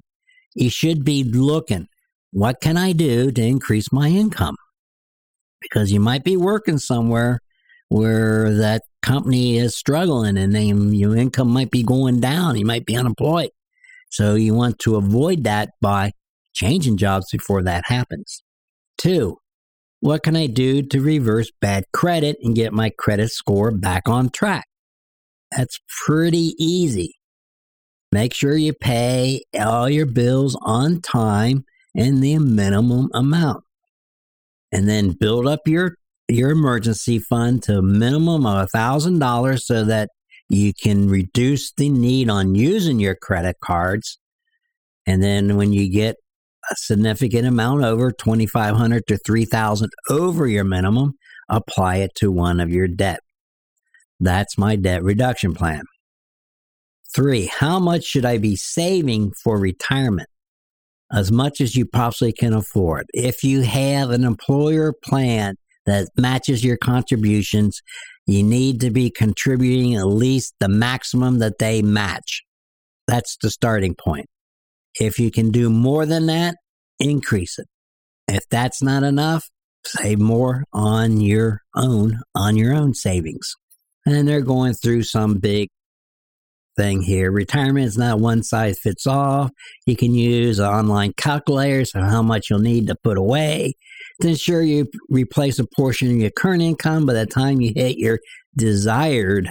You 0.54 0.70
should 0.70 1.04
be 1.04 1.22
looking 1.22 1.86
what 2.30 2.60
can 2.60 2.76
I 2.76 2.92
do 2.92 3.30
to 3.30 3.42
increase 3.42 3.92
my 3.92 4.08
income? 4.08 4.56
Because 5.60 5.90
you 5.90 6.00
might 6.00 6.24
be 6.24 6.36
working 6.36 6.78
somewhere 6.78 7.40
where 7.88 8.54
that 8.54 8.82
company 9.02 9.58
is 9.58 9.74
struggling 9.74 10.36
and 10.36 10.54
then 10.54 10.92
your 10.92 11.16
income 11.16 11.48
might 11.48 11.70
be 11.70 11.82
going 11.82 12.20
down. 12.20 12.56
You 12.56 12.66
might 12.66 12.86
be 12.86 12.96
unemployed. 12.96 13.50
So 14.10 14.34
you 14.34 14.54
want 14.54 14.78
to 14.80 14.96
avoid 14.96 15.44
that 15.44 15.70
by 15.80 16.12
changing 16.54 16.96
jobs 16.96 17.26
before 17.30 17.62
that 17.62 17.84
happens. 17.86 18.42
Two, 18.96 19.38
what 20.00 20.22
can 20.22 20.36
I 20.36 20.46
do 20.46 20.82
to 20.82 21.00
reverse 21.00 21.50
bad 21.60 21.84
credit 21.92 22.36
and 22.42 22.54
get 22.54 22.72
my 22.72 22.90
credit 22.90 23.30
score 23.30 23.70
back 23.70 24.08
on 24.08 24.30
track? 24.30 24.66
That's 25.56 25.78
pretty 26.04 26.54
easy. 26.58 27.14
Make 28.12 28.34
sure 28.34 28.56
you 28.56 28.72
pay 28.72 29.42
all 29.58 29.88
your 29.88 30.06
bills 30.06 30.56
on 30.62 31.00
time 31.00 31.64
and 31.98 32.22
the 32.22 32.38
minimum 32.38 33.10
amount. 33.12 33.64
And 34.72 34.88
then 34.88 35.10
build 35.10 35.46
up 35.46 35.66
your 35.66 35.96
your 36.28 36.50
emergency 36.50 37.18
fund 37.18 37.62
to 37.62 37.78
a 37.78 37.82
minimum 37.82 38.44
of 38.44 38.68
$1,000 38.70 39.60
so 39.60 39.84
that 39.84 40.10
you 40.50 40.74
can 40.74 41.08
reduce 41.08 41.72
the 41.72 41.88
need 41.88 42.28
on 42.28 42.54
using 42.54 43.00
your 43.00 43.14
credit 43.14 43.56
cards. 43.64 44.18
And 45.06 45.22
then 45.22 45.56
when 45.56 45.72
you 45.72 45.90
get 45.90 46.16
a 46.70 46.76
significant 46.76 47.46
amount 47.46 47.82
over 47.82 48.12
2500 48.12 49.06
to 49.06 49.16
3000 49.16 49.90
over 50.10 50.46
your 50.46 50.64
minimum, 50.64 51.14
apply 51.48 51.96
it 51.96 52.14
to 52.16 52.30
one 52.30 52.60
of 52.60 52.70
your 52.70 52.88
debt. 52.88 53.20
That's 54.20 54.58
my 54.58 54.76
debt 54.76 55.02
reduction 55.02 55.54
plan. 55.54 55.84
3. 57.14 57.46
How 57.46 57.78
much 57.78 58.04
should 58.04 58.26
I 58.26 58.36
be 58.36 58.54
saving 58.54 59.32
for 59.32 59.58
retirement? 59.58 60.28
As 61.12 61.32
much 61.32 61.60
as 61.60 61.74
you 61.74 61.86
possibly 61.86 62.32
can 62.32 62.52
afford. 62.52 63.06
If 63.14 63.42
you 63.42 63.62
have 63.62 64.10
an 64.10 64.24
employer 64.24 64.92
plan 65.04 65.56
that 65.86 66.08
matches 66.16 66.64
your 66.64 66.76
contributions, 66.76 67.80
you 68.26 68.42
need 68.42 68.80
to 68.80 68.90
be 68.90 69.10
contributing 69.10 69.94
at 69.94 70.06
least 70.06 70.54
the 70.60 70.68
maximum 70.68 71.38
that 71.38 71.58
they 71.58 71.80
match. 71.80 72.42
That's 73.06 73.38
the 73.40 73.50
starting 73.50 73.94
point. 73.94 74.26
If 75.00 75.18
you 75.18 75.30
can 75.30 75.50
do 75.50 75.70
more 75.70 76.04
than 76.04 76.26
that, 76.26 76.56
increase 76.98 77.58
it. 77.58 77.66
If 78.26 78.42
that's 78.50 78.82
not 78.82 79.02
enough, 79.02 79.48
save 79.86 80.18
more 80.18 80.64
on 80.74 81.20
your 81.20 81.62
own 81.74 82.20
on 82.34 82.56
your 82.56 82.74
own 82.74 82.92
savings. 82.94 83.54
And 84.04 84.28
they're 84.28 84.42
going 84.42 84.74
through 84.74 85.04
some 85.04 85.38
big 85.38 85.68
thing 86.78 87.02
here. 87.02 87.30
Retirement 87.30 87.86
is 87.86 87.98
not 87.98 88.20
one 88.20 88.42
size 88.42 88.78
fits 88.78 89.06
all. 89.06 89.50
You 89.86 89.96
can 89.96 90.14
use 90.14 90.60
online 90.60 91.12
calculators 91.16 91.94
on 91.94 92.04
how 92.04 92.22
much 92.22 92.48
you'll 92.48 92.60
need 92.60 92.86
to 92.86 92.94
put 93.02 93.18
away 93.18 93.74
to 94.22 94.28
ensure 94.28 94.62
you 94.62 94.88
replace 95.10 95.58
a 95.58 95.66
portion 95.66 96.10
of 96.10 96.16
your 96.16 96.30
current 96.30 96.62
income 96.62 97.04
by 97.04 97.12
the 97.12 97.26
time 97.26 97.60
you 97.60 97.72
hit 97.74 97.98
your 97.98 98.20
desired 98.56 99.48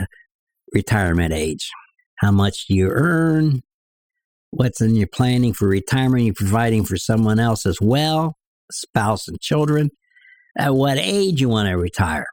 retirement 0.74 1.34
age. 1.34 1.69
How 2.15 2.31
much 2.31 2.67
do 2.67 2.74
you 2.74 2.89
earn? 2.89 3.62
What's 4.51 4.81
in 4.81 4.96
your 4.96 5.07
planning 5.07 5.53
for 5.53 5.67
retirement? 5.67 6.24
You're 6.24 6.34
providing 6.34 6.86
for 6.86 6.98
someone 6.98 7.39
else 7.39 7.65
as 7.65 7.79
well, 7.81 8.38
spouse 8.72 9.27
and 9.27 9.39
children. 9.39 9.91
At 10.57 10.74
what 10.74 10.98
age 10.98 11.39
you 11.41 11.50
want 11.50 11.69
to 11.69 11.77
retire? 11.77 12.25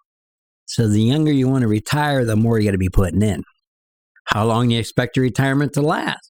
So 0.67 0.89
the 0.89 1.03
younger 1.03 1.33
you 1.33 1.49
want 1.49 1.63
to 1.63 1.69
retire, 1.69 2.25
the 2.25 2.37
more 2.37 2.59
you 2.59 2.67
got 2.67 2.73
to 2.73 2.79
be 2.79 2.89
putting 2.89 3.21
in. 3.21 3.45
How 4.25 4.45
long 4.45 4.69
do 4.69 4.75
you 4.75 4.81
expect 4.81 5.17
your 5.17 5.25
retirement 5.25 5.73
to 5.75 5.83
last? 5.83 6.33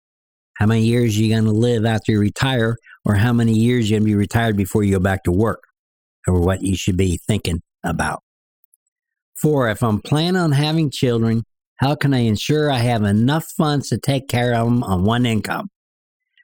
How 0.58 0.66
many 0.66 0.84
years 0.84 1.18
you 1.18 1.30
going 1.30 1.46
to 1.46 1.52
live 1.52 1.86
after 1.86 2.12
you 2.12 2.20
retire, 2.20 2.78
or 3.06 3.16
how 3.16 3.34
many 3.34 3.54
years 3.54 3.90
you're 3.90 4.00
going 4.00 4.08
to 4.08 4.12
be 4.12 4.16
retired 4.16 4.56
before 4.56 4.84
you 4.84 4.94
go 4.94 5.00
back 5.00 5.24
to 5.24 5.32
work, 5.32 5.64
or 6.28 6.40
what 6.40 6.62
you 6.62 6.76
should 6.76 6.98
be 6.98 7.20
thinking 7.28 7.62
about? 7.84 8.22
Four, 9.42 9.70
if 9.70 9.82
I'm 9.82 10.02
planning 10.02 10.40
on 10.40 10.52
having 10.52 10.92
children, 10.92 11.44
how 11.78 11.96
can 11.96 12.14
I 12.14 12.20
ensure 12.20 12.72
I 12.72 12.78
have 12.78 13.04
enough 13.04 13.46
funds 13.58 13.90
to 13.90 13.98
take 13.98 14.28
care 14.28 14.54
of 14.54 14.66
them 14.66 14.84
on 14.84 15.04
one 15.04 15.26
income? 15.26 15.70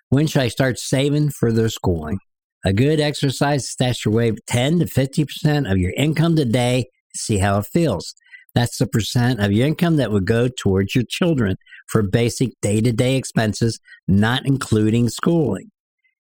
When 0.09 0.25
should 0.25 0.41
I 0.41 0.47
start 0.47 0.79
saving 0.79 1.29
for 1.29 1.51
their 1.51 1.69
schooling? 1.69 2.17
A 2.65 2.73
good 2.73 2.99
exercise 2.99 3.63
is 3.63 3.69
stash 3.69 4.05
away 4.05 4.31
10 4.47 4.79
to 4.79 4.85
50% 4.85 5.71
of 5.71 5.77
your 5.77 5.93
income 5.95 6.35
today 6.35 6.85
to 7.13 7.19
see 7.19 7.37
how 7.37 7.59
it 7.59 7.67
feels. 7.67 8.15
That's 8.57 8.79
the 8.79 8.87
percent 8.87 9.39
of 9.39 9.51
your 9.51 9.67
income 9.67 9.97
that 9.97 10.11
would 10.11 10.25
go 10.25 10.47
towards 10.47 10.95
your 10.95 11.03
children 11.07 11.57
for 11.89 12.01
basic 12.01 12.59
day 12.59 12.81
to 12.81 12.91
day 12.91 13.15
expenses, 13.15 13.79
not 14.07 14.47
including 14.47 15.09
schooling. 15.09 15.69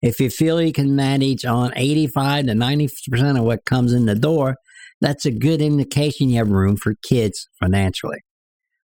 If 0.01 0.19
you 0.19 0.29
feel 0.29 0.61
you 0.61 0.73
can 0.73 0.97
manage 0.97 1.45
on 1.45 1.71
85 1.77 2.47
to 2.47 2.51
90% 2.51 3.39
of 3.39 3.45
what 3.45 3.63
comes 3.63 3.93
in 3.93 4.05
the 4.05 4.15
door, 4.15 4.57
that's 4.99 5.25
a 5.25 5.31
good 5.31 5.61
indication 5.61 6.27
you 6.27 6.39
have 6.39 6.49
room 6.49 6.75
for 6.75 6.95
kids 7.07 7.47
financially. 7.57 8.19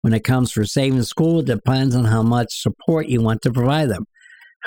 When 0.02 0.12
it 0.12 0.26
comes 0.26 0.52
for 0.52 0.66
saving 0.66 1.04
school, 1.04 1.40
it 1.40 1.46
depends 1.46 1.96
on 1.96 2.04
how 2.04 2.24
much 2.24 2.50
support 2.52 3.08
you 3.08 3.22
want 3.22 3.44
to 3.44 3.54
provide 3.54 3.90
them. 3.90 4.08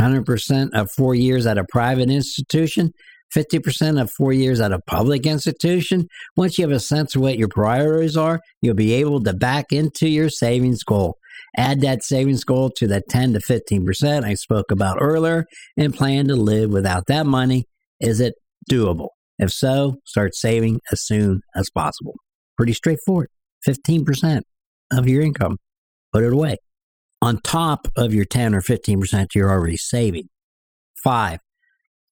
100% 0.01 0.71
of 0.73 0.91
four 0.97 1.15
years 1.15 1.45
at 1.45 1.59
a 1.59 1.67
private 1.69 2.09
institution 2.09 2.93
50% 3.35 4.01
of 4.01 4.11
four 4.11 4.33
years 4.33 4.61
at 4.61 4.73
a 4.73 4.81
public 4.81 5.27
institution, 5.27 6.09
once 6.37 6.59
you 6.59 6.65
have 6.65 6.75
a 6.75 6.81
sense 6.81 7.15
of 7.15 7.23
what 7.23 7.39
your 7.39 7.49
priorities 7.49 8.17
are, 8.17 8.41
you'll 8.61 8.75
be 8.75 8.95
able 8.95 9.23
to 9.23 9.33
back 9.33 9.73
into 9.73 10.09
your 10.09 10.29
savings 10.29 10.83
goal. 10.83 11.17
Add 11.57 11.81
that 11.81 12.05
savings 12.05 12.45
goal 12.45 12.71
to 12.77 12.87
that 12.89 13.09
10 13.09 13.33
to 13.35 13.41
15% 13.41 14.25
I 14.25 14.35
spoke 14.35 14.71
about 14.71 14.99
earlier 15.01 15.47
and 15.77 15.95
plan 15.95 16.29
to 16.29 16.37
live 16.37 16.71
without 16.71 17.07
that 17.07 17.27
money. 17.27 17.67
Is 18.01 18.21
it 18.21 18.35
doable? 18.71 19.09
If 19.39 19.51
so, 19.51 19.97
start 20.05 20.35
saving 20.35 20.81
as 20.93 21.03
soon 21.03 21.41
as 21.57 21.71
possible. 21.71 22.15
Pretty 22.57 22.73
straightforward. 22.75 23.29
15% 23.67 24.43
of 24.93 25.09
your 25.09 25.23
income, 25.23 25.59
put 26.13 26.25
it 26.25 26.33
away. 26.33 26.57
On 27.23 27.39
top 27.41 27.89
of 27.97 28.15
your 28.15 28.25
10 28.25 28.55
or 28.55 28.61
15% 28.61 29.35
you're 29.35 29.51
already 29.51 29.77
saving. 29.77 30.29
Five, 31.03 31.41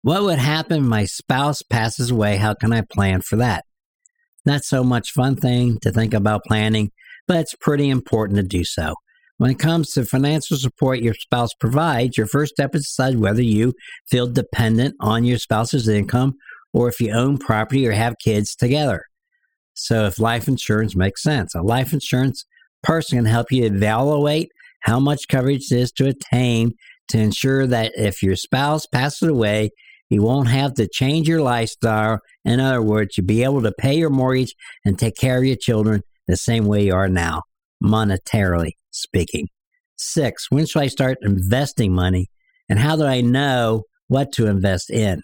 what 0.02 0.22
would 0.22 0.38
happen 0.38 0.78
if 0.78 0.88
my 0.88 1.04
spouse 1.04 1.62
passes 1.62 2.10
away? 2.10 2.36
How 2.36 2.54
can 2.54 2.72
I 2.72 2.82
plan 2.82 3.20
for 3.20 3.36
that? 3.36 3.64
Not 4.46 4.64
so 4.64 4.84
much 4.84 5.12
fun 5.12 5.36
thing 5.36 5.78
to 5.82 5.90
think 5.90 6.14
about 6.14 6.44
planning, 6.44 6.90
but 7.26 7.38
it's 7.38 7.54
pretty 7.54 7.88
important 7.90 8.36
to 8.36 8.42
do 8.42 8.64
so. 8.64 8.94
When 9.38 9.50
it 9.50 9.58
comes 9.58 9.90
to 9.90 10.04
financial 10.04 10.56
support 10.56 11.00
your 11.00 11.14
spouse 11.14 11.50
provides, 11.60 12.16
your 12.16 12.26
first 12.26 12.54
step 12.54 12.74
is 12.74 12.82
to 12.82 12.88
decide 12.88 13.18
whether 13.18 13.42
you 13.42 13.74
feel 14.10 14.26
dependent 14.26 14.94
on 15.00 15.24
your 15.24 15.38
spouse's 15.38 15.88
income 15.88 16.34
or 16.72 16.88
if 16.88 17.00
you 17.00 17.12
own 17.12 17.38
property 17.38 17.86
or 17.86 17.92
have 17.92 18.14
kids 18.22 18.54
together. 18.54 19.02
So, 19.74 20.06
if 20.06 20.18
life 20.18 20.48
insurance 20.48 20.96
makes 20.96 21.22
sense, 21.22 21.54
a 21.54 21.62
life 21.62 21.92
insurance 21.92 22.44
person 22.82 23.18
can 23.18 23.26
help 23.26 23.52
you 23.52 23.64
evaluate 23.64 24.50
how 24.80 24.98
much 24.98 25.28
coverage 25.28 25.70
is 25.70 25.92
to 25.92 26.08
attain 26.08 26.72
to 27.08 27.18
ensure 27.18 27.66
that 27.66 27.92
if 27.96 28.22
your 28.22 28.36
spouse 28.36 28.86
passes 28.86 29.28
away, 29.28 29.70
you 30.10 30.22
won't 30.22 30.48
have 30.48 30.74
to 30.74 30.88
change 30.88 31.28
your 31.28 31.42
lifestyle. 31.42 32.20
In 32.44 32.60
other 32.60 32.82
words, 32.82 33.16
you'll 33.16 33.26
be 33.26 33.44
able 33.44 33.62
to 33.62 33.72
pay 33.72 33.96
your 33.96 34.10
mortgage 34.10 34.54
and 34.84 34.98
take 34.98 35.16
care 35.16 35.38
of 35.38 35.44
your 35.44 35.56
children 35.56 36.02
the 36.26 36.36
same 36.36 36.64
way 36.66 36.86
you 36.86 36.94
are 36.94 37.08
now, 37.08 37.42
monetarily 37.82 38.72
speaking. 38.90 39.48
Six, 39.96 40.50
when 40.50 40.66
should 40.66 40.82
I 40.82 40.86
start 40.86 41.18
investing 41.22 41.94
money? 41.94 42.26
And 42.68 42.78
how 42.78 42.96
do 42.96 43.04
I 43.04 43.20
know 43.20 43.84
what 44.08 44.32
to 44.32 44.46
invest 44.46 44.90
in? 44.90 45.22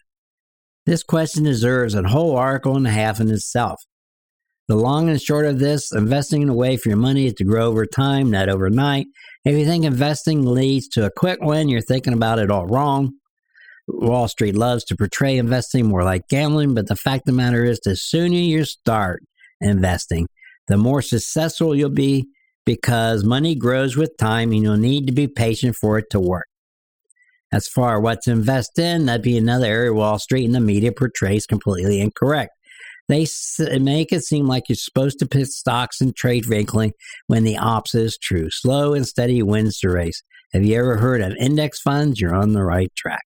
This 0.86 1.02
question 1.02 1.44
deserves 1.44 1.94
a 1.94 2.02
whole 2.02 2.36
article 2.36 2.76
and 2.76 2.86
a 2.86 2.90
half 2.90 3.20
in 3.20 3.30
itself. 3.30 3.80
The 4.68 4.76
long 4.76 5.10
and 5.10 5.20
short 5.20 5.44
of 5.44 5.58
this, 5.58 5.92
investing 5.92 6.42
in 6.42 6.48
a 6.48 6.54
way 6.54 6.76
for 6.76 6.88
your 6.88 6.98
money 6.98 7.26
is 7.26 7.34
to 7.34 7.44
grow 7.44 7.66
over 7.66 7.84
time, 7.86 8.30
not 8.30 8.48
overnight. 8.48 9.06
If 9.44 9.56
you 9.56 9.66
think 9.66 9.84
investing 9.84 10.44
leads 10.44 10.88
to 10.88 11.04
a 11.04 11.10
quick 11.14 11.38
win, 11.42 11.68
you're 11.68 11.82
thinking 11.82 12.14
about 12.14 12.38
it 12.38 12.50
all 12.50 12.66
wrong. 12.66 13.12
Wall 13.86 14.28
Street 14.28 14.54
loves 14.54 14.84
to 14.84 14.96
portray 14.96 15.36
investing 15.36 15.86
more 15.86 16.04
like 16.04 16.28
gambling, 16.28 16.74
but 16.74 16.88
the 16.88 16.96
fact 16.96 17.28
of 17.28 17.34
the 17.34 17.36
matter 17.36 17.64
is, 17.64 17.80
the 17.80 17.96
sooner 17.96 18.36
you 18.36 18.64
start 18.64 19.22
investing, 19.60 20.26
the 20.68 20.76
more 20.76 21.02
successful 21.02 21.74
you'll 21.74 21.90
be 21.90 22.26
because 22.64 23.24
money 23.24 23.54
grows 23.54 23.96
with 23.96 24.16
time 24.16 24.52
and 24.52 24.62
you'll 24.62 24.76
need 24.76 25.06
to 25.06 25.12
be 25.12 25.28
patient 25.28 25.76
for 25.76 25.98
it 25.98 26.06
to 26.10 26.18
work. 26.18 26.46
As 27.52 27.68
far 27.68 27.98
as 27.98 28.02
what 28.02 28.22
to 28.22 28.32
invest 28.32 28.78
in, 28.78 29.06
that'd 29.06 29.22
be 29.22 29.36
another 29.36 29.66
area 29.66 29.92
Wall 29.92 30.18
Street 30.18 30.46
and 30.46 30.54
the 30.54 30.60
media 30.60 30.90
portrays 30.90 31.46
completely 31.46 32.00
incorrect. 32.00 32.50
They 33.06 33.26
make 33.78 34.12
it 34.12 34.24
seem 34.24 34.46
like 34.46 34.64
you're 34.68 34.76
supposed 34.76 35.18
to 35.18 35.26
pick 35.26 35.46
stocks 35.46 36.00
and 36.00 36.16
trade 36.16 36.46
frequently 36.46 36.94
when 37.26 37.44
the 37.44 37.58
opposite 37.58 38.00
is 38.00 38.18
true. 38.18 38.48
Slow 38.50 38.94
and 38.94 39.06
steady 39.06 39.42
wins 39.42 39.78
the 39.80 39.90
race. 39.90 40.22
Have 40.54 40.64
you 40.64 40.78
ever 40.78 40.96
heard 40.96 41.20
of 41.20 41.36
index 41.38 41.80
funds? 41.80 42.18
You're 42.18 42.34
on 42.34 42.54
the 42.54 42.64
right 42.64 42.90
track. 42.96 43.22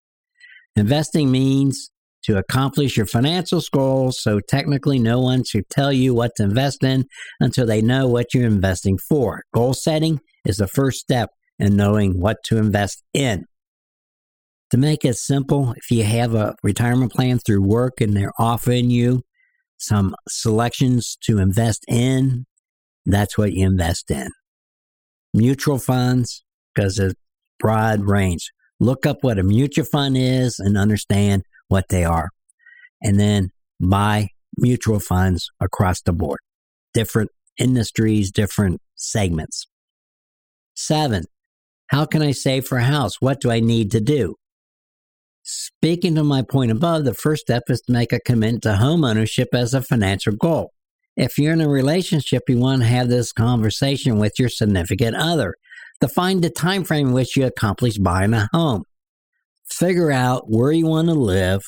Investing 0.77 1.31
means 1.31 1.91
to 2.25 2.37
accomplish 2.37 2.97
your 2.97 3.07
financial 3.07 3.63
goals, 3.73 4.21
so 4.21 4.41
technically 4.41 4.99
no 4.99 5.21
one 5.21 5.45
should 5.45 5.69
tell 5.71 5.93
you 5.93 6.15
what 6.15 6.33
to 6.37 6.43
invest 6.45 6.85
in 6.85 7.05
until 7.41 7.67
they 7.67 7.81
know 7.81 8.07
what 8.07 8.35
you're 8.35 8.47
investing 8.47 8.99
for. 8.99 9.43
Goal 9.55 9.75
setting 9.75 10.21
is 10.45 10.57
the 10.57 10.69
first 10.69 10.99
step 10.99 11.31
in 11.59 11.77
knowing 11.77 12.21
what 12.21 12.37
to 12.45 12.59
invest 12.59 13.03
in. 13.15 13.45
To 14.71 14.77
make 14.77 15.05
it 15.05 15.17
simple, 15.17 15.73
if 15.77 15.91
you 15.91 16.05
have 16.05 16.35
a 16.35 16.55
retirement 16.63 17.13
plan 17.13 17.39
through 17.39 17.63
work 17.63 18.01
and 18.01 18.15
they're 18.15 18.33
offering 18.39 18.91
you 18.91 19.23
some 19.79 20.15
selections 20.29 21.17
to 21.23 21.39
invest 21.39 21.85
in, 21.89 22.45
that's 23.07 23.39
what 23.39 23.53
you 23.53 23.67
invest 23.67 24.11
in. 24.11 24.29
Mutual 25.33 25.79
funds, 25.79 26.45
because 26.75 26.99
it's 26.99 27.15
broad 27.59 28.03
range. 28.05 28.51
Look 28.81 29.07
up 29.07 29.19
what 29.23 29.39
a 29.39 29.43
mutual 29.43 29.85
fund 29.85 30.17
is 30.17 30.59
and 30.59 30.79
understand 30.79 31.43
what 31.69 31.89
they 31.89 32.05
are. 32.05 32.31
And 33.03 33.19
then 33.19 33.51
buy 33.81 34.29
mutual 34.57 35.01
funds 35.01 35.51
across 35.61 36.01
the 36.03 36.13
board, 36.13 36.41
different 36.95 37.31
industries, 37.59 38.31
different 38.31 38.81
segments. 38.95 39.67
Seven, 40.75 41.25
how 41.89 42.05
can 42.05 42.23
I 42.23 42.33
save 42.33 42.67
for 42.67 42.79
a 42.79 42.85
house? 42.85 43.21
What 43.21 43.41
do 43.41 43.51
I 43.51 43.61
need 43.61 43.91
to 43.93 44.01
do? 44.01 44.37
Speaking 45.43 46.15
to 46.15 46.25
my 46.25 46.43
point 46.43 46.71
above, 46.71 47.05
the 47.05 47.15
first 47.15 47.43
step 47.43 47.65
is 47.69 47.81
to 47.83 47.93
make 47.93 48.13
a 48.13 48.21
commitment 48.21 48.63
to 48.65 48.77
home 48.77 49.03
ownership 49.03 49.49
as 49.55 49.73
a 49.73 49.81
financial 49.81 50.35
goal. 50.35 50.73
If 51.17 51.39
you're 51.39 51.55
in 51.55 51.61
a 51.61 51.69
relationship, 51.69 52.45
you 52.49 52.59
want 52.59 52.83
to 52.83 52.89
have 52.89 53.09
this 53.09 53.33
conversation 53.33 54.19
with 54.19 54.39
your 54.39 54.51
significant 54.51 55.17
other. 55.17 55.55
Define 56.01 56.41
the 56.41 56.51
time 56.51 56.85
frame 56.85 57.09
in 57.09 57.13
which 57.13 57.37
you 57.37 57.45
accomplish 57.45 57.99
buying 57.99 58.35
a 58.35 58.49
home. 58.53 58.85
Figure 59.71 60.13
out 60.13 60.49
where 60.49 60.73
you 60.73 60.87
want 60.87 61.09
to 61.09 61.15
live 61.15 61.63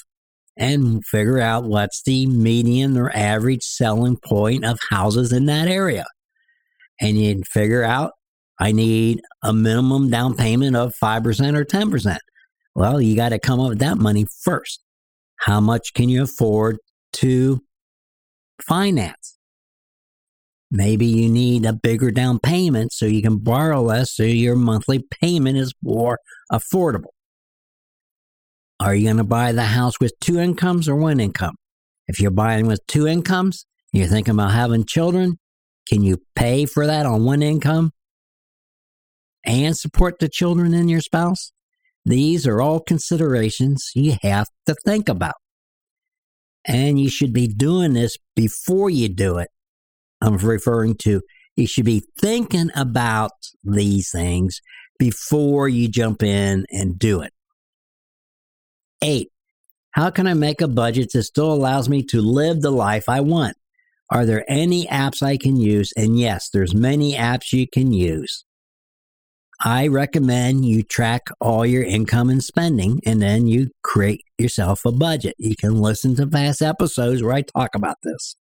and 0.56 1.04
figure 1.04 1.40
out 1.40 1.64
what's 1.64 2.02
the 2.02 2.26
median 2.26 2.96
or 2.96 3.10
average 3.14 3.62
selling 3.62 4.16
point 4.24 4.64
of 4.64 4.78
houses 4.90 5.32
in 5.32 5.46
that 5.46 5.68
area. 5.68 6.04
And 7.00 7.18
you 7.18 7.42
figure 7.50 7.82
out 7.82 8.12
I 8.60 8.72
need 8.72 9.22
a 9.42 9.54
minimum 9.54 10.10
down 10.10 10.36
payment 10.36 10.76
of 10.76 10.92
5% 11.02 11.56
or 11.56 11.64
10%. 11.64 12.18
Well, 12.74 13.00
you 13.00 13.16
got 13.16 13.30
to 13.30 13.38
come 13.38 13.58
up 13.58 13.70
with 13.70 13.78
that 13.78 13.96
money 13.96 14.26
first. 14.44 14.84
How 15.40 15.60
much 15.60 15.94
can 15.94 16.10
you 16.10 16.22
afford 16.22 16.76
to 17.14 17.60
finance? 18.62 19.38
Maybe 20.70 21.06
you 21.06 21.28
need 21.28 21.66
a 21.66 21.72
bigger 21.72 22.12
down 22.12 22.38
payment 22.38 22.92
so 22.92 23.06
you 23.06 23.22
can 23.22 23.38
borrow 23.38 23.82
less 23.82 24.14
so 24.14 24.22
your 24.22 24.54
monthly 24.54 25.02
payment 25.20 25.58
is 25.58 25.72
more 25.82 26.18
affordable. 26.52 27.10
Are 28.78 28.94
you 28.94 29.06
going 29.06 29.16
to 29.16 29.24
buy 29.24 29.52
the 29.52 29.64
house 29.64 29.94
with 30.00 30.12
two 30.20 30.38
incomes 30.38 30.88
or 30.88 30.94
one 30.94 31.18
income? 31.18 31.56
If 32.06 32.20
you're 32.20 32.30
buying 32.30 32.66
with 32.66 32.86
two 32.86 33.06
incomes, 33.06 33.66
you're 33.92 34.06
thinking 34.06 34.34
about 34.34 34.52
having 34.52 34.84
children, 34.84 35.38
can 35.88 36.02
you 36.02 36.18
pay 36.36 36.66
for 36.66 36.86
that 36.86 37.04
on 37.04 37.24
one 37.24 37.42
income 37.42 37.90
and 39.44 39.76
support 39.76 40.20
the 40.20 40.28
children 40.28 40.72
and 40.72 40.88
your 40.88 41.00
spouse? 41.00 41.52
These 42.04 42.46
are 42.46 42.60
all 42.60 42.80
considerations 42.80 43.90
you 43.94 44.16
have 44.22 44.46
to 44.66 44.76
think 44.84 45.08
about. 45.08 45.34
And 46.64 47.00
you 47.00 47.10
should 47.10 47.32
be 47.32 47.48
doing 47.48 47.92
this 47.92 48.16
before 48.36 48.88
you 48.88 49.08
do 49.08 49.38
it 49.38 49.48
I'm 50.20 50.36
referring 50.36 50.96
to, 51.02 51.22
you 51.56 51.66
should 51.66 51.84
be 51.84 52.02
thinking 52.18 52.70
about 52.74 53.32
these 53.64 54.10
things 54.10 54.60
before 54.98 55.68
you 55.68 55.88
jump 55.88 56.22
in 56.22 56.66
and 56.70 56.98
do 56.98 57.22
it. 57.22 57.32
Eight, 59.02 59.28
how 59.92 60.10
can 60.10 60.26
I 60.26 60.34
make 60.34 60.60
a 60.60 60.68
budget 60.68 61.10
that 61.12 61.24
still 61.24 61.52
allows 61.52 61.88
me 61.88 62.02
to 62.04 62.20
live 62.20 62.60
the 62.60 62.70
life 62.70 63.08
I 63.08 63.20
want? 63.20 63.56
Are 64.10 64.26
there 64.26 64.44
any 64.48 64.86
apps 64.86 65.22
I 65.22 65.36
can 65.36 65.56
use? 65.56 65.92
And 65.96 66.18
yes, 66.18 66.50
there's 66.52 66.74
many 66.74 67.14
apps 67.14 67.52
you 67.52 67.66
can 67.66 67.92
use. 67.92 68.44
I 69.62 69.88
recommend 69.88 70.64
you 70.64 70.82
track 70.82 71.28
all 71.40 71.66
your 71.66 71.84
income 71.84 72.30
and 72.30 72.42
spending 72.42 73.00
and 73.04 73.20
then 73.20 73.46
you 73.46 73.68
create 73.82 74.24
yourself 74.38 74.86
a 74.86 74.92
budget. 74.92 75.34
You 75.38 75.54
can 75.54 75.80
listen 75.80 76.16
to 76.16 76.26
past 76.26 76.62
episodes 76.62 77.22
where 77.22 77.34
I 77.34 77.42
talk 77.42 77.74
about 77.74 77.96
this. 78.02 78.36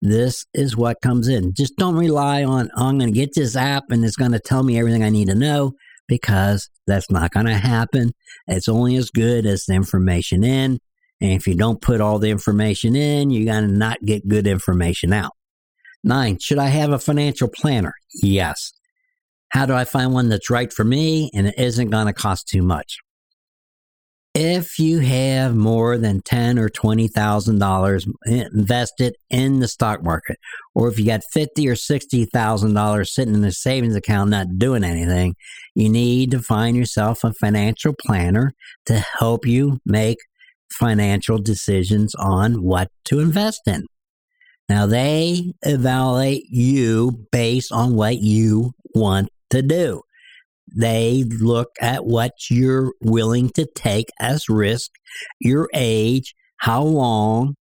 This 0.00 0.44
is 0.54 0.76
what 0.76 1.00
comes 1.02 1.28
in. 1.28 1.52
Just 1.56 1.76
don't 1.76 1.96
rely 1.96 2.44
on, 2.44 2.70
oh, 2.76 2.86
I'm 2.86 2.98
going 2.98 3.12
to 3.12 3.18
get 3.18 3.34
this 3.34 3.56
app 3.56 3.84
and 3.90 4.04
it's 4.04 4.16
going 4.16 4.32
to 4.32 4.40
tell 4.40 4.62
me 4.62 4.78
everything 4.78 5.02
I 5.02 5.10
need 5.10 5.28
to 5.28 5.34
know 5.34 5.72
because 6.06 6.68
that's 6.86 7.10
not 7.10 7.32
going 7.32 7.46
to 7.46 7.54
happen. 7.54 8.12
It's 8.46 8.68
only 8.68 8.96
as 8.96 9.10
good 9.10 9.44
as 9.44 9.64
the 9.64 9.74
information 9.74 10.44
in. 10.44 10.78
And 11.20 11.32
if 11.32 11.48
you 11.48 11.56
don't 11.56 11.82
put 11.82 12.00
all 12.00 12.18
the 12.20 12.30
information 12.30 12.94
in, 12.94 13.30
you're 13.30 13.52
going 13.52 13.68
to 13.68 13.74
not 13.74 13.98
get 14.04 14.28
good 14.28 14.46
information 14.46 15.12
out. 15.12 15.32
Nine, 16.04 16.38
should 16.38 16.58
I 16.58 16.68
have 16.68 16.92
a 16.92 16.98
financial 16.98 17.48
planner? 17.48 17.92
Yes. 18.22 18.72
How 19.50 19.66
do 19.66 19.74
I 19.74 19.84
find 19.84 20.12
one 20.12 20.28
that's 20.28 20.50
right 20.50 20.72
for 20.72 20.84
me 20.84 21.30
and 21.34 21.48
it 21.48 21.58
isn't 21.58 21.90
going 21.90 22.06
to 22.06 22.12
cost 22.12 22.46
too 22.48 22.62
much? 22.62 22.98
If 24.40 24.78
you 24.78 25.00
have 25.00 25.56
more 25.56 25.98
than 25.98 26.22
ten 26.22 26.60
or 26.60 26.68
twenty 26.68 27.08
thousand 27.08 27.58
dollars 27.58 28.06
invested 28.24 29.16
in 29.30 29.58
the 29.58 29.66
stock 29.66 30.04
market, 30.04 30.38
or 30.76 30.88
if 30.88 30.96
you 30.96 31.06
got 31.06 31.22
fifty 31.32 31.68
or 31.68 31.74
sixty 31.74 32.24
thousand 32.24 32.74
dollars 32.74 33.12
sitting 33.12 33.34
in 33.34 33.44
a 33.44 33.50
savings 33.50 33.96
account 33.96 34.30
not 34.30 34.46
doing 34.56 34.84
anything, 34.84 35.34
you 35.74 35.88
need 35.88 36.30
to 36.30 36.40
find 36.40 36.76
yourself 36.76 37.24
a 37.24 37.32
financial 37.32 37.94
planner 38.06 38.52
to 38.86 39.04
help 39.18 39.44
you 39.44 39.80
make 39.84 40.18
financial 40.70 41.38
decisions 41.38 42.14
on 42.14 42.62
what 42.62 42.88
to 43.06 43.18
invest 43.18 43.62
in. 43.66 43.84
Now 44.68 44.86
they 44.86 45.52
evaluate 45.62 46.44
you 46.48 47.26
based 47.32 47.72
on 47.72 47.96
what 47.96 48.18
you 48.18 48.70
want 48.94 49.30
to 49.50 49.62
do. 49.62 50.02
They 50.76 51.24
look 51.40 51.70
at 51.80 52.04
what 52.04 52.32
you're 52.50 52.92
willing 53.00 53.50
to 53.50 53.66
take 53.74 54.08
as 54.20 54.48
risk, 54.48 54.90
your 55.40 55.68
age, 55.74 56.34
how 56.58 56.82
long, 56.82 57.54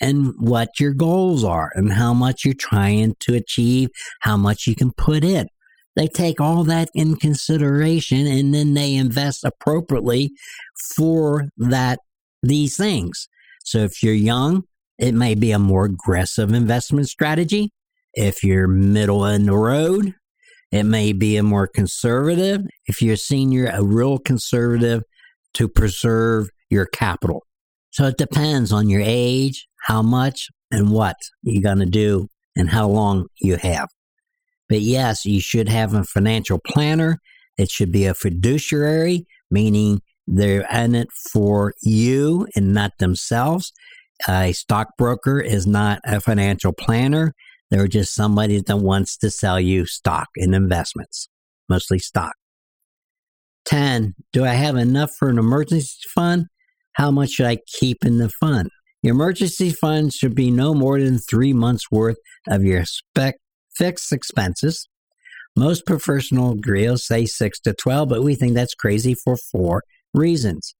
and 0.00 0.32
what 0.38 0.80
your 0.80 0.92
goals 0.92 1.44
are, 1.44 1.70
and 1.74 1.92
how 1.92 2.12
much 2.12 2.44
you're 2.44 2.54
trying 2.54 3.14
to 3.20 3.34
achieve, 3.34 3.88
how 4.20 4.36
much 4.36 4.66
you 4.66 4.74
can 4.74 4.92
put 4.92 5.24
in. 5.24 5.46
They 5.94 6.08
take 6.08 6.40
all 6.40 6.64
that 6.64 6.88
in 6.94 7.16
consideration 7.16 8.26
and 8.26 8.54
then 8.54 8.74
they 8.74 8.94
invest 8.94 9.44
appropriately 9.44 10.30
for 10.96 11.48
that 11.58 11.98
these 12.42 12.76
things. 12.76 13.28
So 13.64 13.78
if 13.78 14.02
you're 14.02 14.14
young, 14.14 14.64
it 14.98 15.12
may 15.12 15.34
be 15.34 15.52
a 15.52 15.58
more 15.58 15.84
aggressive 15.84 16.52
investment 16.52 17.08
strategy. 17.08 17.70
If 18.14 18.42
you're 18.42 18.68
middle 18.68 19.24
in 19.26 19.46
the 19.46 19.56
road, 19.56 20.14
it 20.72 20.84
may 20.84 21.12
be 21.12 21.36
a 21.36 21.42
more 21.42 21.68
conservative. 21.68 22.62
If 22.86 23.02
you're 23.02 23.14
a 23.14 23.18
senior, 23.18 23.66
a 23.66 23.84
real 23.84 24.18
conservative 24.18 25.02
to 25.54 25.68
preserve 25.68 26.48
your 26.70 26.86
capital. 26.86 27.44
So 27.90 28.06
it 28.06 28.16
depends 28.16 28.72
on 28.72 28.88
your 28.88 29.02
age, 29.04 29.68
how 29.86 30.00
much 30.00 30.48
and 30.70 30.90
what 30.90 31.16
you're 31.42 31.62
going 31.62 31.80
to 31.80 31.86
do 31.86 32.28
and 32.56 32.70
how 32.70 32.88
long 32.88 33.26
you 33.40 33.56
have. 33.56 33.88
But 34.68 34.80
yes, 34.80 35.26
you 35.26 35.40
should 35.40 35.68
have 35.68 35.92
a 35.92 36.04
financial 36.04 36.58
planner. 36.66 37.18
It 37.58 37.70
should 37.70 37.92
be 37.92 38.06
a 38.06 38.14
fiduciary, 38.14 39.26
meaning 39.50 40.00
they're 40.26 40.66
in 40.72 40.94
it 40.94 41.08
for 41.32 41.74
you 41.82 42.46
and 42.56 42.72
not 42.72 42.92
themselves. 42.98 43.72
A 44.26 44.52
stockbroker 44.52 45.40
is 45.40 45.66
not 45.66 46.00
a 46.06 46.20
financial 46.20 46.72
planner. 46.72 47.34
They're 47.72 47.88
just 47.88 48.14
somebody 48.14 48.60
that 48.60 48.76
wants 48.76 49.16
to 49.16 49.30
sell 49.30 49.58
you 49.58 49.86
stock 49.86 50.28
and 50.36 50.54
investments, 50.54 51.30
mostly 51.70 51.98
stock. 51.98 52.34
10. 53.64 54.14
Do 54.30 54.44
I 54.44 54.52
have 54.52 54.76
enough 54.76 55.10
for 55.18 55.30
an 55.30 55.38
emergency 55.38 55.96
fund? 56.14 56.48
How 56.96 57.10
much 57.10 57.30
should 57.30 57.46
I 57.46 57.56
keep 57.78 58.04
in 58.04 58.18
the 58.18 58.28
fund? 58.28 58.68
Your 59.02 59.14
emergency 59.14 59.70
fund 59.70 60.12
should 60.12 60.34
be 60.34 60.50
no 60.50 60.74
more 60.74 61.00
than 61.00 61.16
three 61.16 61.54
months 61.54 61.90
worth 61.90 62.18
of 62.46 62.62
your 62.62 62.84
spec 62.84 63.36
fixed 63.74 64.12
expenses. 64.12 64.86
Most 65.56 65.86
professional 65.86 66.56
grios 66.56 66.98
say 66.98 67.24
six 67.24 67.58
to 67.60 67.72
12, 67.72 68.06
but 68.06 68.22
we 68.22 68.34
think 68.34 68.52
that's 68.52 68.74
crazy 68.74 69.14
for 69.14 69.38
four 69.50 69.82
reasons. 70.12 70.74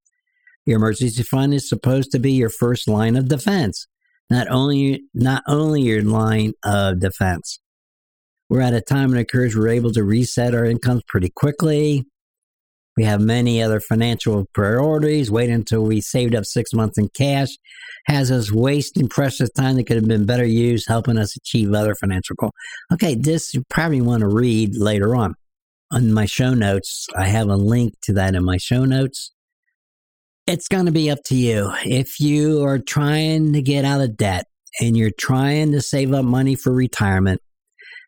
Your 0.66 0.76
emergency 0.76 1.22
fund 1.22 1.54
is 1.54 1.66
supposed 1.66 2.12
to 2.12 2.18
be 2.18 2.32
your 2.32 2.50
first 2.50 2.86
line 2.86 3.16
of 3.16 3.28
defense, 3.28 3.86
not 4.32 4.48
only, 4.50 5.02
not 5.12 5.42
only 5.46 5.82
your 5.82 6.02
line 6.02 6.54
of 6.64 7.00
defense. 7.00 7.60
We're 8.48 8.62
at 8.62 8.72
a 8.72 8.80
time 8.80 9.10
when 9.10 9.18
it 9.18 9.22
occurs 9.22 9.54
we're 9.54 9.68
able 9.68 9.92
to 9.92 10.02
reset 10.02 10.54
our 10.54 10.64
incomes 10.64 11.02
pretty 11.06 11.30
quickly. 11.36 12.06
We 12.96 13.04
have 13.04 13.20
many 13.20 13.62
other 13.62 13.78
financial 13.78 14.46
priorities. 14.54 15.30
Wait 15.30 15.50
until 15.50 15.82
we 15.82 16.00
saved 16.00 16.34
up 16.34 16.46
six 16.46 16.72
months 16.72 16.96
in 16.96 17.08
cash 17.10 17.50
has 18.06 18.30
us 18.30 18.50
wasting 18.50 19.08
precious 19.08 19.50
time 19.50 19.76
that 19.76 19.86
could 19.86 19.96
have 19.96 20.08
been 20.08 20.24
better 20.24 20.46
used 20.46 20.88
helping 20.88 21.18
us 21.18 21.36
achieve 21.36 21.72
other 21.72 21.94
financial 21.94 22.34
goals. 22.36 22.52
Okay, 22.92 23.14
this 23.14 23.52
you 23.52 23.62
probably 23.68 24.00
want 24.00 24.22
to 24.22 24.28
read 24.28 24.76
later 24.76 25.14
on. 25.14 25.34
On 25.92 26.10
my 26.10 26.24
show 26.24 26.54
notes, 26.54 27.06
I 27.14 27.26
have 27.28 27.48
a 27.48 27.56
link 27.56 27.94
to 28.04 28.14
that 28.14 28.34
in 28.34 28.44
my 28.44 28.56
show 28.56 28.86
notes. 28.86 29.30
It's 30.48 30.66
going 30.66 30.86
to 30.86 30.92
be 30.92 31.08
up 31.08 31.20
to 31.26 31.36
you. 31.36 31.70
If 31.84 32.18
you 32.18 32.64
are 32.64 32.80
trying 32.80 33.52
to 33.52 33.62
get 33.62 33.84
out 33.84 34.00
of 34.00 34.16
debt 34.16 34.46
and 34.80 34.96
you're 34.96 35.12
trying 35.16 35.70
to 35.70 35.80
save 35.80 36.12
up 36.12 36.24
money 36.24 36.56
for 36.56 36.72
retirement, 36.72 37.40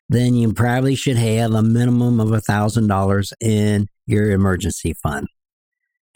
then 0.09 0.35
you 0.35 0.53
probably 0.53 0.97
should 0.97 1.16
have 1.16 1.53
a 1.55 1.62
minimum 1.62 2.18
of 2.18 2.31
$1,000 2.31 3.33
in 3.40 3.87
your 4.07 4.33
emergency 4.33 4.94
fund. 5.01 5.29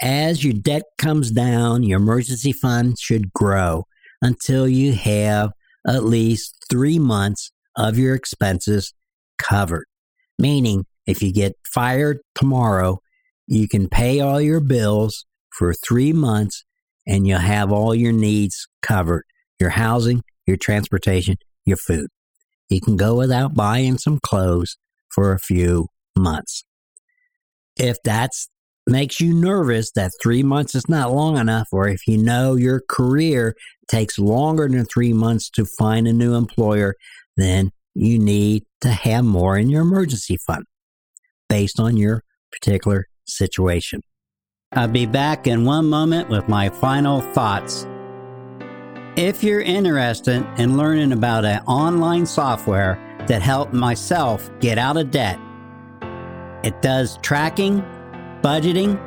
As 0.02 0.42
your 0.42 0.54
debt 0.54 0.82
comes 0.98 1.30
down, 1.30 1.84
your 1.84 2.00
emergency 2.00 2.52
fund 2.52 2.98
should 2.98 3.32
grow 3.32 3.84
until 4.20 4.66
you 4.66 4.94
have 4.94 5.52
at 5.86 6.02
least 6.02 6.66
three 6.68 6.98
months 6.98 7.52
of 7.76 7.96
your 7.96 8.16
expenses 8.16 8.92
covered. 9.38 9.86
Meaning, 10.36 10.84
if 11.06 11.22
you 11.22 11.32
get 11.32 11.54
fired 11.72 12.18
tomorrow, 12.34 12.98
you 13.46 13.68
can 13.68 13.88
pay 13.88 14.18
all 14.18 14.40
your 14.40 14.60
bills 14.60 15.24
for 15.58 15.74
three 15.74 16.12
months 16.12 16.64
and 17.06 17.26
you'll 17.26 17.38
have 17.38 17.72
all 17.72 17.94
your 17.94 18.12
needs 18.12 18.68
covered 18.80 19.24
your 19.58 19.70
housing, 19.70 20.22
your 20.46 20.56
transportation, 20.56 21.36
your 21.64 21.76
food. 21.76 22.06
You 22.68 22.80
can 22.80 22.96
go 22.96 23.16
without 23.16 23.54
buying 23.54 23.98
some 23.98 24.20
clothes 24.22 24.76
for 25.12 25.32
a 25.32 25.38
few 25.38 25.88
months. 26.16 26.64
If 27.76 27.96
that 28.04 28.30
makes 28.86 29.20
you 29.20 29.34
nervous 29.34 29.90
that 29.92 30.12
three 30.22 30.42
months 30.42 30.74
is 30.74 30.88
not 30.88 31.12
long 31.12 31.36
enough, 31.38 31.68
or 31.72 31.88
if 31.88 32.06
you 32.06 32.18
know 32.18 32.54
your 32.54 32.80
career 32.88 33.54
takes 33.88 34.18
longer 34.18 34.68
than 34.68 34.84
three 34.84 35.12
months 35.12 35.50
to 35.50 35.64
find 35.64 36.06
a 36.06 36.12
new 36.12 36.34
employer, 36.34 36.94
then 37.36 37.70
you 37.94 38.18
need 38.18 38.64
to 38.82 38.90
have 38.90 39.24
more 39.24 39.58
in 39.58 39.70
your 39.70 39.82
emergency 39.82 40.36
fund 40.46 40.64
based 41.48 41.80
on 41.80 41.96
your 41.96 42.22
particular 42.52 43.06
situation. 43.26 44.02
I'll 44.72 44.88
be 44.88 45.06
back 45.06 45.46
in 45.46 45.64
one 45.64 45.88
moment 45.88 46.28
with 46.28 46.48
my 46.48 46.68
final 46.68 47.20
thoughts. 47.32 47.86
If 49.16 49.42
you're 49.42 49.60
interested 49.60 50.46
in 50.58 50.76
learning 50.76 51.12
about 51.12 51.44
an 51.44 51.60
online 51.64 52.26
software 52.26 52.98
that 53.26 53.42
helped 53.42 53.72
myself 53.72 54.50
get 54.60 54.78
out 54.78 54.96
of 54.96 55.10
debt, 55.10 55.38
it 56.62 56.80
does 56.82 57.18
tracking 57.22 57.82
budgeting, 58.42 59.00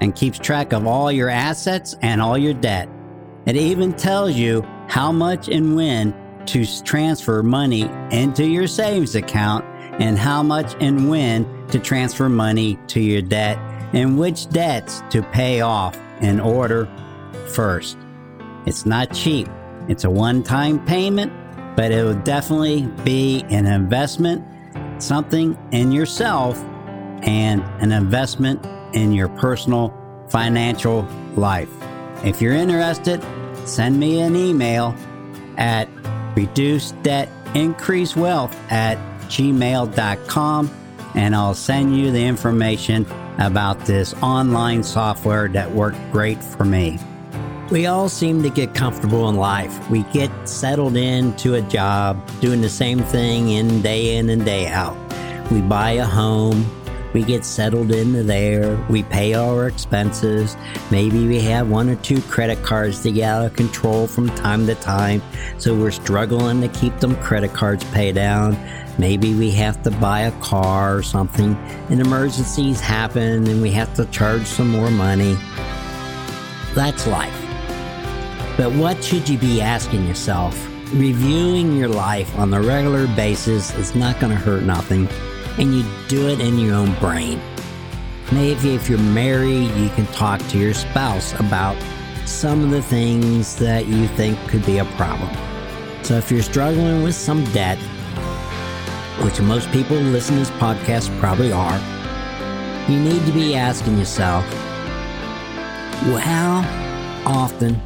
and 0.00 0.14
keeps 0.14 0.38
track 0.38 0.72
of 0.72 0.86
all 0.86 1.10
your 1.10 1.28
assets 1.28 1.94
and 2.02 2.20
all 2.20 2.38
your 2.38 2.54
debt. 2.54 2.88
It 3.46 3.56
even 3.56 3.92
tells 3.92 4.34
you 4.34 4.62
how 4.88 5.12
much 5.12 5.48
and 5.48 5.74
when 5.74 6.14
to 6.46 6.64
transfer 6.82 7.42
money 7.42 7.82
into 8.10 8.46
your 8.46 8.66
savings 8.66 9.14
account 9.14 9.64
and 10.00 10.18
how 10.18 10.42
much 10.42 10.74
and 10.80 11.10
when 11.10 11.66
to 11.68 11.78
transfer 11.78 12.28
money 12.28 12.78
to 12.88 13.00
your 13.00 13.22
debt 13.22 13.58
and 13.92 14.18
which 14.18 14.48
debts 14.50 15.02
to 15.10 15.22
pay 15.22 15.60
off 15.60 15.98
in 16.20 16.40
order 16.40 16.88
first. 17.48 17.96
It's 18.66 18.84
not 18.84 19.14
cheap. 19.14 19.48
It's 19.88 20.04
a 20.04 20.10
one 20.10 20.42
time 20.42 20.84
payment, 20.84 21.32
but 21.76 21.92
it 21.92 22.02
will 22.02 22.20
definitely 22.22 22.86
be 23.04 23.44
an 23.48 23.66
investment, 23.66 24.44
something 25.02 25.56
in 25.72 25.92
yourself, 25.92 26.58
and 27.22 27.62
an 27.82 27.92
investment 27.92 28.64
in 28.94 29.12
your 29.12 29.28
personal 29.28 29.94
financial 30.28 31.02
life. 31.36 31.70
If 32.24 32.42
you're 32.42 32.54
interested, 32.54 33.24
send 33.64 33.98
me 33.98 34.20
an 34.20 34.36
email 34.36 34.94
at 35.56 35.88
reduce 36.36 36.92
debt 37.02 37.28
increase 37.54 38.14
wealth 38.14 38.56
at 38.70 38.98
gmail.com 39.28 40.70
and 41.14 41.34
I'll 41.34 41.54
send 41.54 41.96
you 41.96 42.12
the 42.12 42.24
information 42.24 43.06
about 43.38 43.80
this 43.86 44.14
online 44.22 44.82
software 44.82 45.48
that 45.48 45.70
worked 45.70 45.98
great 46.12 46.42
for 46.42 46.64
me. 46.64 46.98
We 47.70 47.86
all 47.86 48.08
seem 48.08 48.42
to 48.42 48.50
get 48.50 48.74
comfortable 48.74 49.28
in 49.28 49.36
life. 49.36 49.90
We 49.90 50.02
get 50.04 50.30
settled 50.48 50.96
into 50.96 51.54
a 51.54 51.62
job, 51.62 52.28
doing 52.40 52.60
the 52.60 52.70
same 52.70 53.00
thing 53.00 53.50
in 53.50 53.82
day 53.82 54.16
in 54.16 54.30
and 54.30 54.44
day 54.44 54.66
out. 54.66 54.96
We 55.50 55.60
buy 55.60 55.92
a 55.92 56.04
home, 56.04 56.64
we 57.14 57.22
get 57.22 57.44
settled 57.44 57.90
into 57.90 58.22
there. 58.22 58.76
We 58.90 59.02
pay 59.02 59.34
our 59.34 59.66
expenses. 59.66 60.56
Maybe 60.90 61.26
we 61.26 61.40
have 61.40 61.68
one 61.68 61.88
or 61.88 61.96
two 61.96 62.20
credit 62.22 62.62
cards 62.62 63.02
to 63.02 63.10
get 63.10 63.24
out 63.24 63.46
of 63.46 63.54
control 63.54 64.06
from 64.06 64.28
time 64.30 64.66
to 64.66 64.74
time. 64.76 65.22
So 65.58 65.74
we're 65.74 65.90
struggling 65.90 66.60
to 66.60 66.68
keep 66.68 66.98
them 67.00 67.16
credit 67.16 67.54
cards 67.54 67.84
paid 67.92 68.14
down. 68.14 68.56
Maybe 68.98 69.34
we 69.34 69.52
have 69.52 69.80
to 69.84 69.92
buy 69.92 70.22
a 70.22 70.32
car 70.40 70.96
or 70.96 71.02
something, 71.02 71.54
and 71.88 72.00
emergencies 72.00 72.80
happen 72.80 73.46
and 73.46 73.62
we 73.62 73.70
have 73.70 73.94
to 73.94 74.04
charge 74.06 74.44
some 74.44 74.68
more 74.68 74.90
money. 74.90 75.36
That's 76.74 77.06
life. 77.06 77.32
But 78.56 78.72
what 78.72 79.02
should 79.04 79.28
you 79.28 79.38
be 79.38 79.60
asking 79.60 80.06
yourself? 80.06 80.54
Reviewing 80.92 81.76
your 81.76 81.88
life 81.88 82.36
on 82.36 82.52
a 82.52 82.60
regular 82.60 83.06
basis 83.14 83.72
is 83.76 83.94
not 83.94 84.18
going 84.18 84.32
to 84.32 84.38
hurt 84.38 84.64
nothing 84.64 85.08
and 85.58 85.74
you 85.74 85.84
do 86.08 86.28
it 86.28 86.40
in 86.40 86.58
your 86.58 86.74
own 86.74 86.92
brain. 86.94 87.40
Maybe 88.32 88.74
if 88.74 88.88
you're 88.88 88.98
married, 88.98 89.70
you 89.76 89.88
can 89.90 90.06
talk 90.08 90.40
to 90.48 90.58
your 90.58 90.74
spouse 90.74 91.38
about 91.40 91.76
some 92.26 92.64
of 92.64 92.70
the 92.70 92.82
things 92.82 93.56
that 93.56 93.86
you 93.86 94.08
think 94.08 94.38
could 94.48 94.64
be 94.66 94.78
a 94.78 94.84
problem. 94.84 95.30
So 96.02 96.14
if 96.14 96.30
you're 96.30 96.42
struggling 96.42 97.02
with 97.02 97.14
some 97.14 97.44
debt, 97.52 97.78
which 99.22 99.40
most 99.40 99.70
people 99.70 99.96
who 99.96 100.10
listen 100.10 100.34
to 100.34 100.40
this 100.40 100.50
podcast 100.52 101.16
probably 101.18 101.52
are, 101.52 101.78
you 102.88 102.98
need 102.98 103.24
to 103.26 103.32
be 103.32 103.54
asking 103.54 103.98
yourself, 103.98 104.44
well, 106.06 106.18
how 106.18 106.62
often 107.26 107.80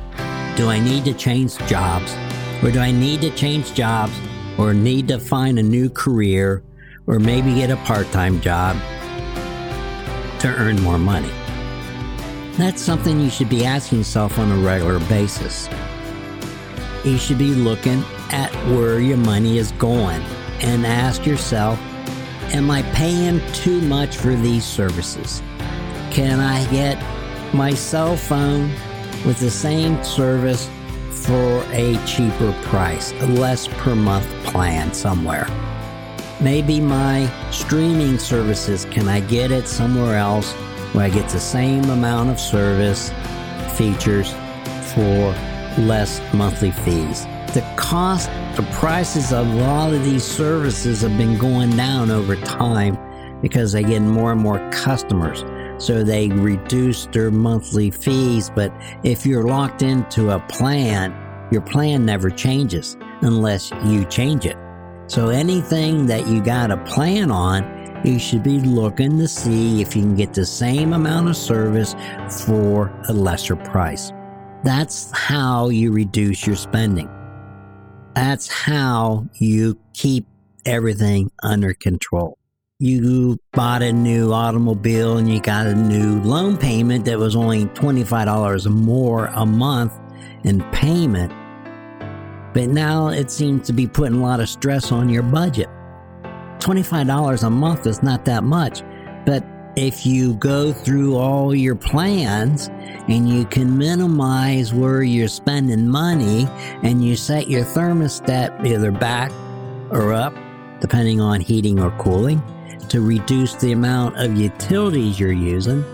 do 0.56 0.68
I 0.68 0.78
need 0.78 1.04
to 1.06 1.14
change 1.14 1.56
jobs? 1.66 2.14
Or 2.62 2.70
do 2.70 2.78
I 2.78 2.92
need 2.92 3.20
to 3.22 3.30
change 3.30 3.74
jobs 3.74 4.12
or 4.58 4.74
need 4.74 5.08
to 5.08 5.18
find 5.18 5.58
a 5.58 5.62
new 5.62 5.88
career 5.88 6.62
or 7.06 7.18
maybe 7.18 7.54
get 7.54 7.70
a 7.70 7.76
part 7.78 8.10
time 8.12 8.40
job 8.40 8.76
to 10.40 10.48
earn 10.48 10.80
more 10.82 10.98
money. 10.98 11.30
That's 12.56 12.82
something 12.82 13.20
you 13.20 13.30
should 13.30 13.48
be 13.48 13.64
asking 13.64 13.98
yourself 13.98 14.38
on 14.38 14.50
a 14.50 14.56
regular 14.56 14.98
basis. 15.08 15.68
You 17.04 17.16
should 17.16 17.38
be 17.38 17.54
looking 17.54 18.04
at 18.30 18.52
where 18.68 19.00
your 19.00 19.16
money 19.16 19.58
is 19.58 19.72
going 19.72 20.22
and 20.62 20.86
ask 20.86 21.26
yourself 21.26 21.78
Am 22.54 22.70
I 22.70 22.82
paying 22.92 23.40
too 23.52 23.80
much 23.80 24.16
for 24.16 24.34
these 24.34 24.64
services? 24.64 25.42
Can 26.10 26.38
I 26.38 26.70
get 26.70 27.02
my 27.54 27.72
cell 27.72 28.16
phone 28.16 28.68
with 29.24 29.38
the 29.38 29.50
same 29.50 30.02
service 30.04 30.68
for 31.10 31.64
a 31.70 31.98
cheaper 32.04 32.52
price, 32.64 33.12
a 33.12 33.26
less 33.26 33.68
per 33.68 33.94
month 33.94 34.26
plan 34.44 34.92
somewhere? 34.92 35.46
Maybe 36.42 36.78
my 36.78 37.30
streaming 37.50 38.18
services, 38.18 38.84
can 38.86 39.08
I 39.08 39.20
get 39.20 39.50
it 39.50 39.66
somewhere 39.66 40.16
else 40.16 40.52
where 40.92 41.06
I 41.06 41.08
get 41.08 41.30
the 41.30 41.40
same 41.40 41.84
amount 41.88 42.28
of 42.28 42.38
service, 42.38 43.10
features 43.78 44.32
for 44.94 45.34
less 45.78 46.20
monthly 46.34 46.70
fees. 46.70 47.24
The 47.52 47.60
cost, 47.76 48.30
the 48.56 48.66
prices 48.72 49.30
of 49.30 49.46
a 49.46 49.50
lot 49.50 49.92
of 49.92 50.02
these 50.04 50.24
services 50.24 51.02
have 51.02 51.18
been 51.18 51.36
going 51.36 51.76
down 51.76 52.10
over 52.10 52.34
time 52.34 52.96
because 53.42 53.72
they 53.72 53.82
get 53.82 54.00
more 54.00 54.32
and 54.32 54.40
more 54.40 54.70
customers. 54.70 55.44
So 55.76 56.02
they 56.02 56.28
reduce 56.28 57.04
their 57.06 57.30
monthly 57.30 57.90
fees. 57.90 58.48
But 58.48 58.72
if 59.02 59.26
you're 59.26 59.42
locked 59.42 59.82
into 59.82 60.30
a 60.30 60.40
plan, 60.48 61.14
your 61.52 61.60
plan 61.60 62.06
never 62.06 62.30
changes 62.30 62.96
unless 63.20 63.70
you 63.84 64.06
change 64.06 64.46
it. 64.46 64.56
So 65.06 65.28
anything 65.28 66.06
that 66.06 66.26
you 66.26 66.42
got 66.42 66.70
a 66.70 66.78
plan 66.78 67.30
on, 67.30 68.00
you 68.02 68.18
should 68.18 68.42
be 68.42 68.60
looking 68.60 69.18
to 69.18 69.28
see 69.28 69.82
if 69.82 69.94
you 69.94 70.00
can 70.00 70.16
get 70.16 70.32
the 70.32 70.46
same 70.46 70.94
amount 70.94 71.28
of 71.28 71.36
service 71.36 71.94
for 72.46 72.98
a 73.10 73.12
lesser 73.12 73.56
price. 73.56 74.10
That's 74.64 75.10
how 75.10 75.68
you 75.68 75.92
reduce 75.92 76.46
your 76.46 76.56
spending. 76.56 77.10
That's 78.14 78.48
how 78.48 79.26
you 79.34 79.78
keep 79.94 80.26
everything 80.66 81.30
under 81.42 81.74
control. 81.74 82.38
You 82.78 83.38
bought 83.52 83.82
a 83.82 83.92
new 83.92 84.32
automobile 84.32 85.16
and 85.16 85.32
you 85.32 85.40
got 85.40 85.66
a 85.66 85.74
new 85.74 86.20
loan 86.22 86.56
payment 86.56 87.04
that 87.04 87.18
was 87.18 87.36
only 87.36 87.66
$25 87.66 88.66
more 88.70 89.26
a 89.26 89.46
month 89.46 89.98
in 90.44 90.60
payment. 90.72 91.32
But 92.52 92.68
now 92.68 93.08
it 93.08 93.30
seems 93.30 93.66
to 93.68 93.72
be 93.72 93.86
putting 93.86 94.18
a 94.18 94.22
lot 94.22 94.40
of 94.40 94.48
stress 94.48 94.92
on 94.92 95.08
your 95.08 95.22
budget. 95.22 95.68
$25 96.58 97.44
a 97.44 97.50
month 97.50 97.86
is 97.86 98.02
not 98.02 98.24
that 98.24 98.44
much, 98.44 98.82
but 99.24 99.44
if 99.76 100.04
you 100.04 100.34
go 100.34 100.72
through 100.72 101.16
all 101.16 101.54
your 101.54 101.74
plans 101.74 102.68
and 103.08 103.28
you 103.28 103.44
can 103.46 103.78
minimize 103.78 104.72
where 104.74 105.02
you're 105.02 105.28
spending 105.28 105.88
money 105.88 106.46
and 106.82 107.02
you 107.04 107.16
set 107.16 107.48
your 107.48 107.64
thermostat 107.64 108.66
either 108.66 108.90
back 108.90 109.32
or 109.90 110.12
up, 110.12 110.34
depending 110.80 111.20
on 111.20 111.40
heating 111.40 111.80
or 111.80 111.90
cooling, 111.92 112.42
to 112.88 113.00
reduce 113.00 113.54
the 113.54 113.72
amount 113.72 114.16
of 114.18 114.36
utilities 114.36 115.18
you're 115.18 115.32
using, 115.32 115.84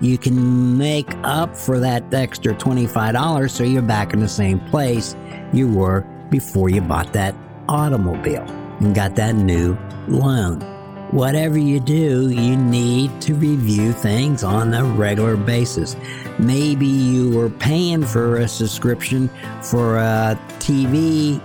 you 0.00 0.18
can 0.18 0.76
make 0.76 1.12
up 1.22 1.56
for 1.56 1.78
that 1.78 2.12
extra 2.12 2.54
$25 2.54 3.50
so 3.50 3.62
you're 3.62 3.82
back 3.82 4.12
in 4.12 4.20
the 4.20 4.28
same 4.28 4.58
place 4.70 5.14
you 5.52 5.70
were 5.72 6.00
before 6.30 6.68
you 6.68 6.80
bought 6.80 7.12
that 7.12 7.34
automobile 7.68 8.42
and 8.80 8.94
got 8.94 9.14
that 9.14 9.34
new 9.34 9.76
loan. 10.08 10.77
Whatever 11.10 11.56
you 11.56 11.80
do, 11.80 12.28
you 12.28 12.54
need 12.54 13.22
to 13.22 13.34
review 13.34 13.92
things 13.92 14.44
on 14.44 14.74
a 14.74 14.84
regular 14.84 15.38
basis. 15.38 15.96
Maybe 16.38 16.86
you 16.86 17.30
were 17.30 17.48
paying 17.48 18.04
for 18.04 18.36
a 18.36 18.46
subscription 18.46 19.30
for 19.62 19.96
a 19.96 20.38
TV 20.58 21.40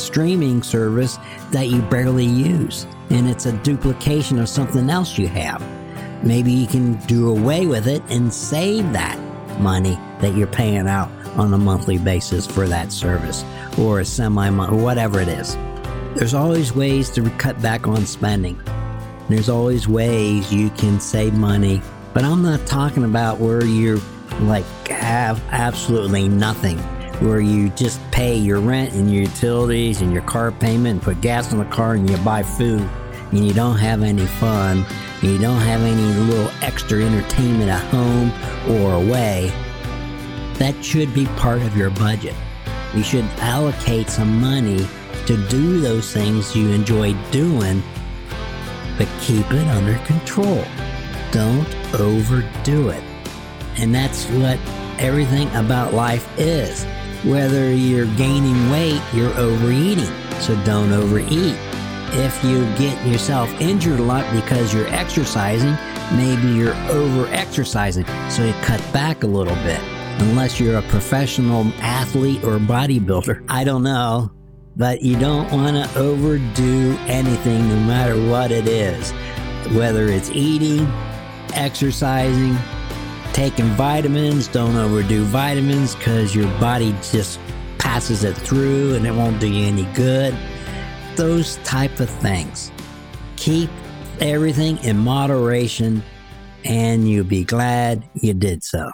streaming 0.00 0.64
service 0.64 1.18
that 1.52 1.68
you 1.68 1.80
barely 1.82 2.24
use, 2.24 2.88
and 3.10 3.28
it's 3.28 3.46
a 3.46 3.52
duplication 3.52 4.40
of 4.40 4.48
something 4.48 4.90
else 4.90 5.16
you 5.16 5.28
have. 5.28 5.62
Maybe 6.24 6.50
you 6.50 6.66
can 6.66 6.94
do 7.06 7.30
away 7.30 7.66
with 7.66 7.86
it 7.86 8.02
and 8.08 8.34
save 8.34 8.92
that 8.94 9.16
money 9.60 9.96
that 10.20 10.34
you're 10.34 10.48
paying 10.48 10.88
out 10.88 11.08
on 11.36 11.54
a 11.54 11.58
monthly 11.58 11.98
basis 11.98 12.48
for 12.48 12.66
that 12.66 12.90
service 12.90 13.44
or 13.78 14.00
a 14.00 14.04
semi 14.04 14.50
month, 14.50 14.72
whatever 14.72 15.20
it 15.20 15.28
is. 15.28 15.56
There's 16.16 16.34
always 16.34 16.74
ways 16.74 17.10
to 17.10 17.30
cut 17.30 17.62
back 17.62 17.86
on 17.86 18.06
spending. 18.06 18.60
There's 19.28 19.48
always 19.48 19.88
ways 19.88 20.52
you 20.52 20.68
can 20.70 21.00
save 21.00 21.34
money, 21.34 21.80
but 22.12 22.24
I'm 22.24 22.42
not 22.42 22.66
talking 22.66 23.04
about 23.04 23.40
where 23.40 23.64
you 23.64 24.00
like 24.40 24.64
have 24.88 25.42
absolutely 25.50 26.28
nothing, 26.28 26.78
where 27.20 27.40
you 27.40 27.70
just 27.70 28.00
pay 28.10 28.36
your 28.36 28.60
rent 28.60 28.92
and 28.92 29.10
your 29.10 29.22
utilities 29.22 30.02
and 30.02 30.12
your 30.12 30.22
car 30.22 30.52
payment 30.52 30.86
and 30.88 31.02
put 31.02 31.20
gas 31.22 31.52
in 31.52 31.58
the 31.58 31.64
car 31.66 31.94
and 31.94 32.08
you 32.08 32.18
buy 32.18 32.42
food 32.42 32.86
and 33.30 33.46
you 33.46 33.54
don't 33.54 33.78
have 33.78 34.02
any 34.02 34.26
fun 34.26 34.84
and 35.22 35.30
you 35.30 35.38
don't 35.38 35.60
have 35.60 35.80
any 35.80 36.20
little 36.30 36.50
extra 36.60 37.02
entertainment 37.02 37.70
at 37.70 37.82
home 37.84 38.30
or 38.76 38.92
away. 38.92 39.50
That 40.58 40.84
should 40.84 41.14
be 41.14 41.24
part 41.38 41.62
of 41.62 41.76
your 41.76 41.90
budget. 41.90 42.34
You 42.94 43.02
should 43.02 43.24
allocate 43.38 44.10
some 44.10 44.40
money 44.40 44.86
to 45.26 45.48
do 45.48 45.80
those 45.80 46.12
things 46.12 46.54
you 46.54 46.70
enjoy 46.70 47.14
doing, 47.30 47.82
but 48.98 49.08
keep 49.20 49.50
it 49.52 49.68
under 49.68 49.98
control. 50.06 50.64
Don't 51.30 51.68
overdo 51.94 52.90
it. 52.90 53.02
And 53.76 53.94
that's 53.94 54.26
what 54.26 54.58
everything 54.98 55.48
about 55.56 55.92
life 55.92 56.28
is. 56.38 56.84
Whether 57.24 57.72
you're 57.72 58.06
gaining 58.16 58.70
weight, 58.70 59.00
you're 59.12 59.34
overeating. 59.34 60.12
So 60.40 60.56
don't 60.64 60.92
overeat. 60.92 61.56
If 62.16 62.44
you 62.44 62.64
get 62.76 63.04
yourself 63.06 63.50
injured 63.60 63.98
a 63.98 64.02
lot 64.02 64.30
because 64.32 64.72
you're 64.72 64.88
exercising, 64.88 65.76
maybe 66.16 66.48
you're 66.48 66.76
over 66.90 67.26
exercising. 67.32 68.04
So 68.30 68.44
you 68.44 68.52
cut 68.62 68.80
back 68.92 69.24
a 69.24 69.26
little 69.26 69.56
bit. 69.56 69.80
Unless 70.20 70.60
you're 70.60 70.78
a 70.78 70.82
professional 70.82 71.64
athlete 71.80 72.44
or 72.44 72.58
bodybuilder. 72.58 73.44
I 73.48 73.64
don't 73.64 73.82
know 73.82 74.30
but 74.76 75.02
you 75.02 75.18
don't 75.18 75.50
want 75.52 75.76
to 75.76 75.98
overdo 75.98 76.96
anything 77.06 77.68
no 77.68 77.76
matter 77.76 78.20
what 78.28 78.50
it 78.50 78.66
is. 78.66 79.12
Whether 79.74 80.08
it's 80.08 80.30
eating, 80.30 80.86
exercising, 81.54 82.56
taking 83.32 83.66
vitamins, 83.70 84.48
don't 84.48 84.76
overdo 84.76 85.24
vitamins 85.24 85.94
because 85.94 86.34
your 86.34 86.48
body 86.58 86.94
just 87.10 87.38
passes 87.78 88.24
it 88.24 88.36
through 88.36 88.94
and 88.94 89.06
it 89.06 89.12
won't 89.12 89.40
do 89.40 89.48
you 89.48 89.66
any 89.66 89.84
good. 89.94 90.36
Those 91.16 91.56
type 91.58 92.00
of 92.00 92.10
things. 92.10 92.72
Keep 93.36 93.70
everything 94.20 94.78
in 94.78 94.98
moderation 94.98 96.02
and 96.64 97.08
you'll 97.08 97.24
be 97.24 97.44
glad 97.44 98.04
you 98.14 98.34
did 98.34 98.64
so. 98.64 98.90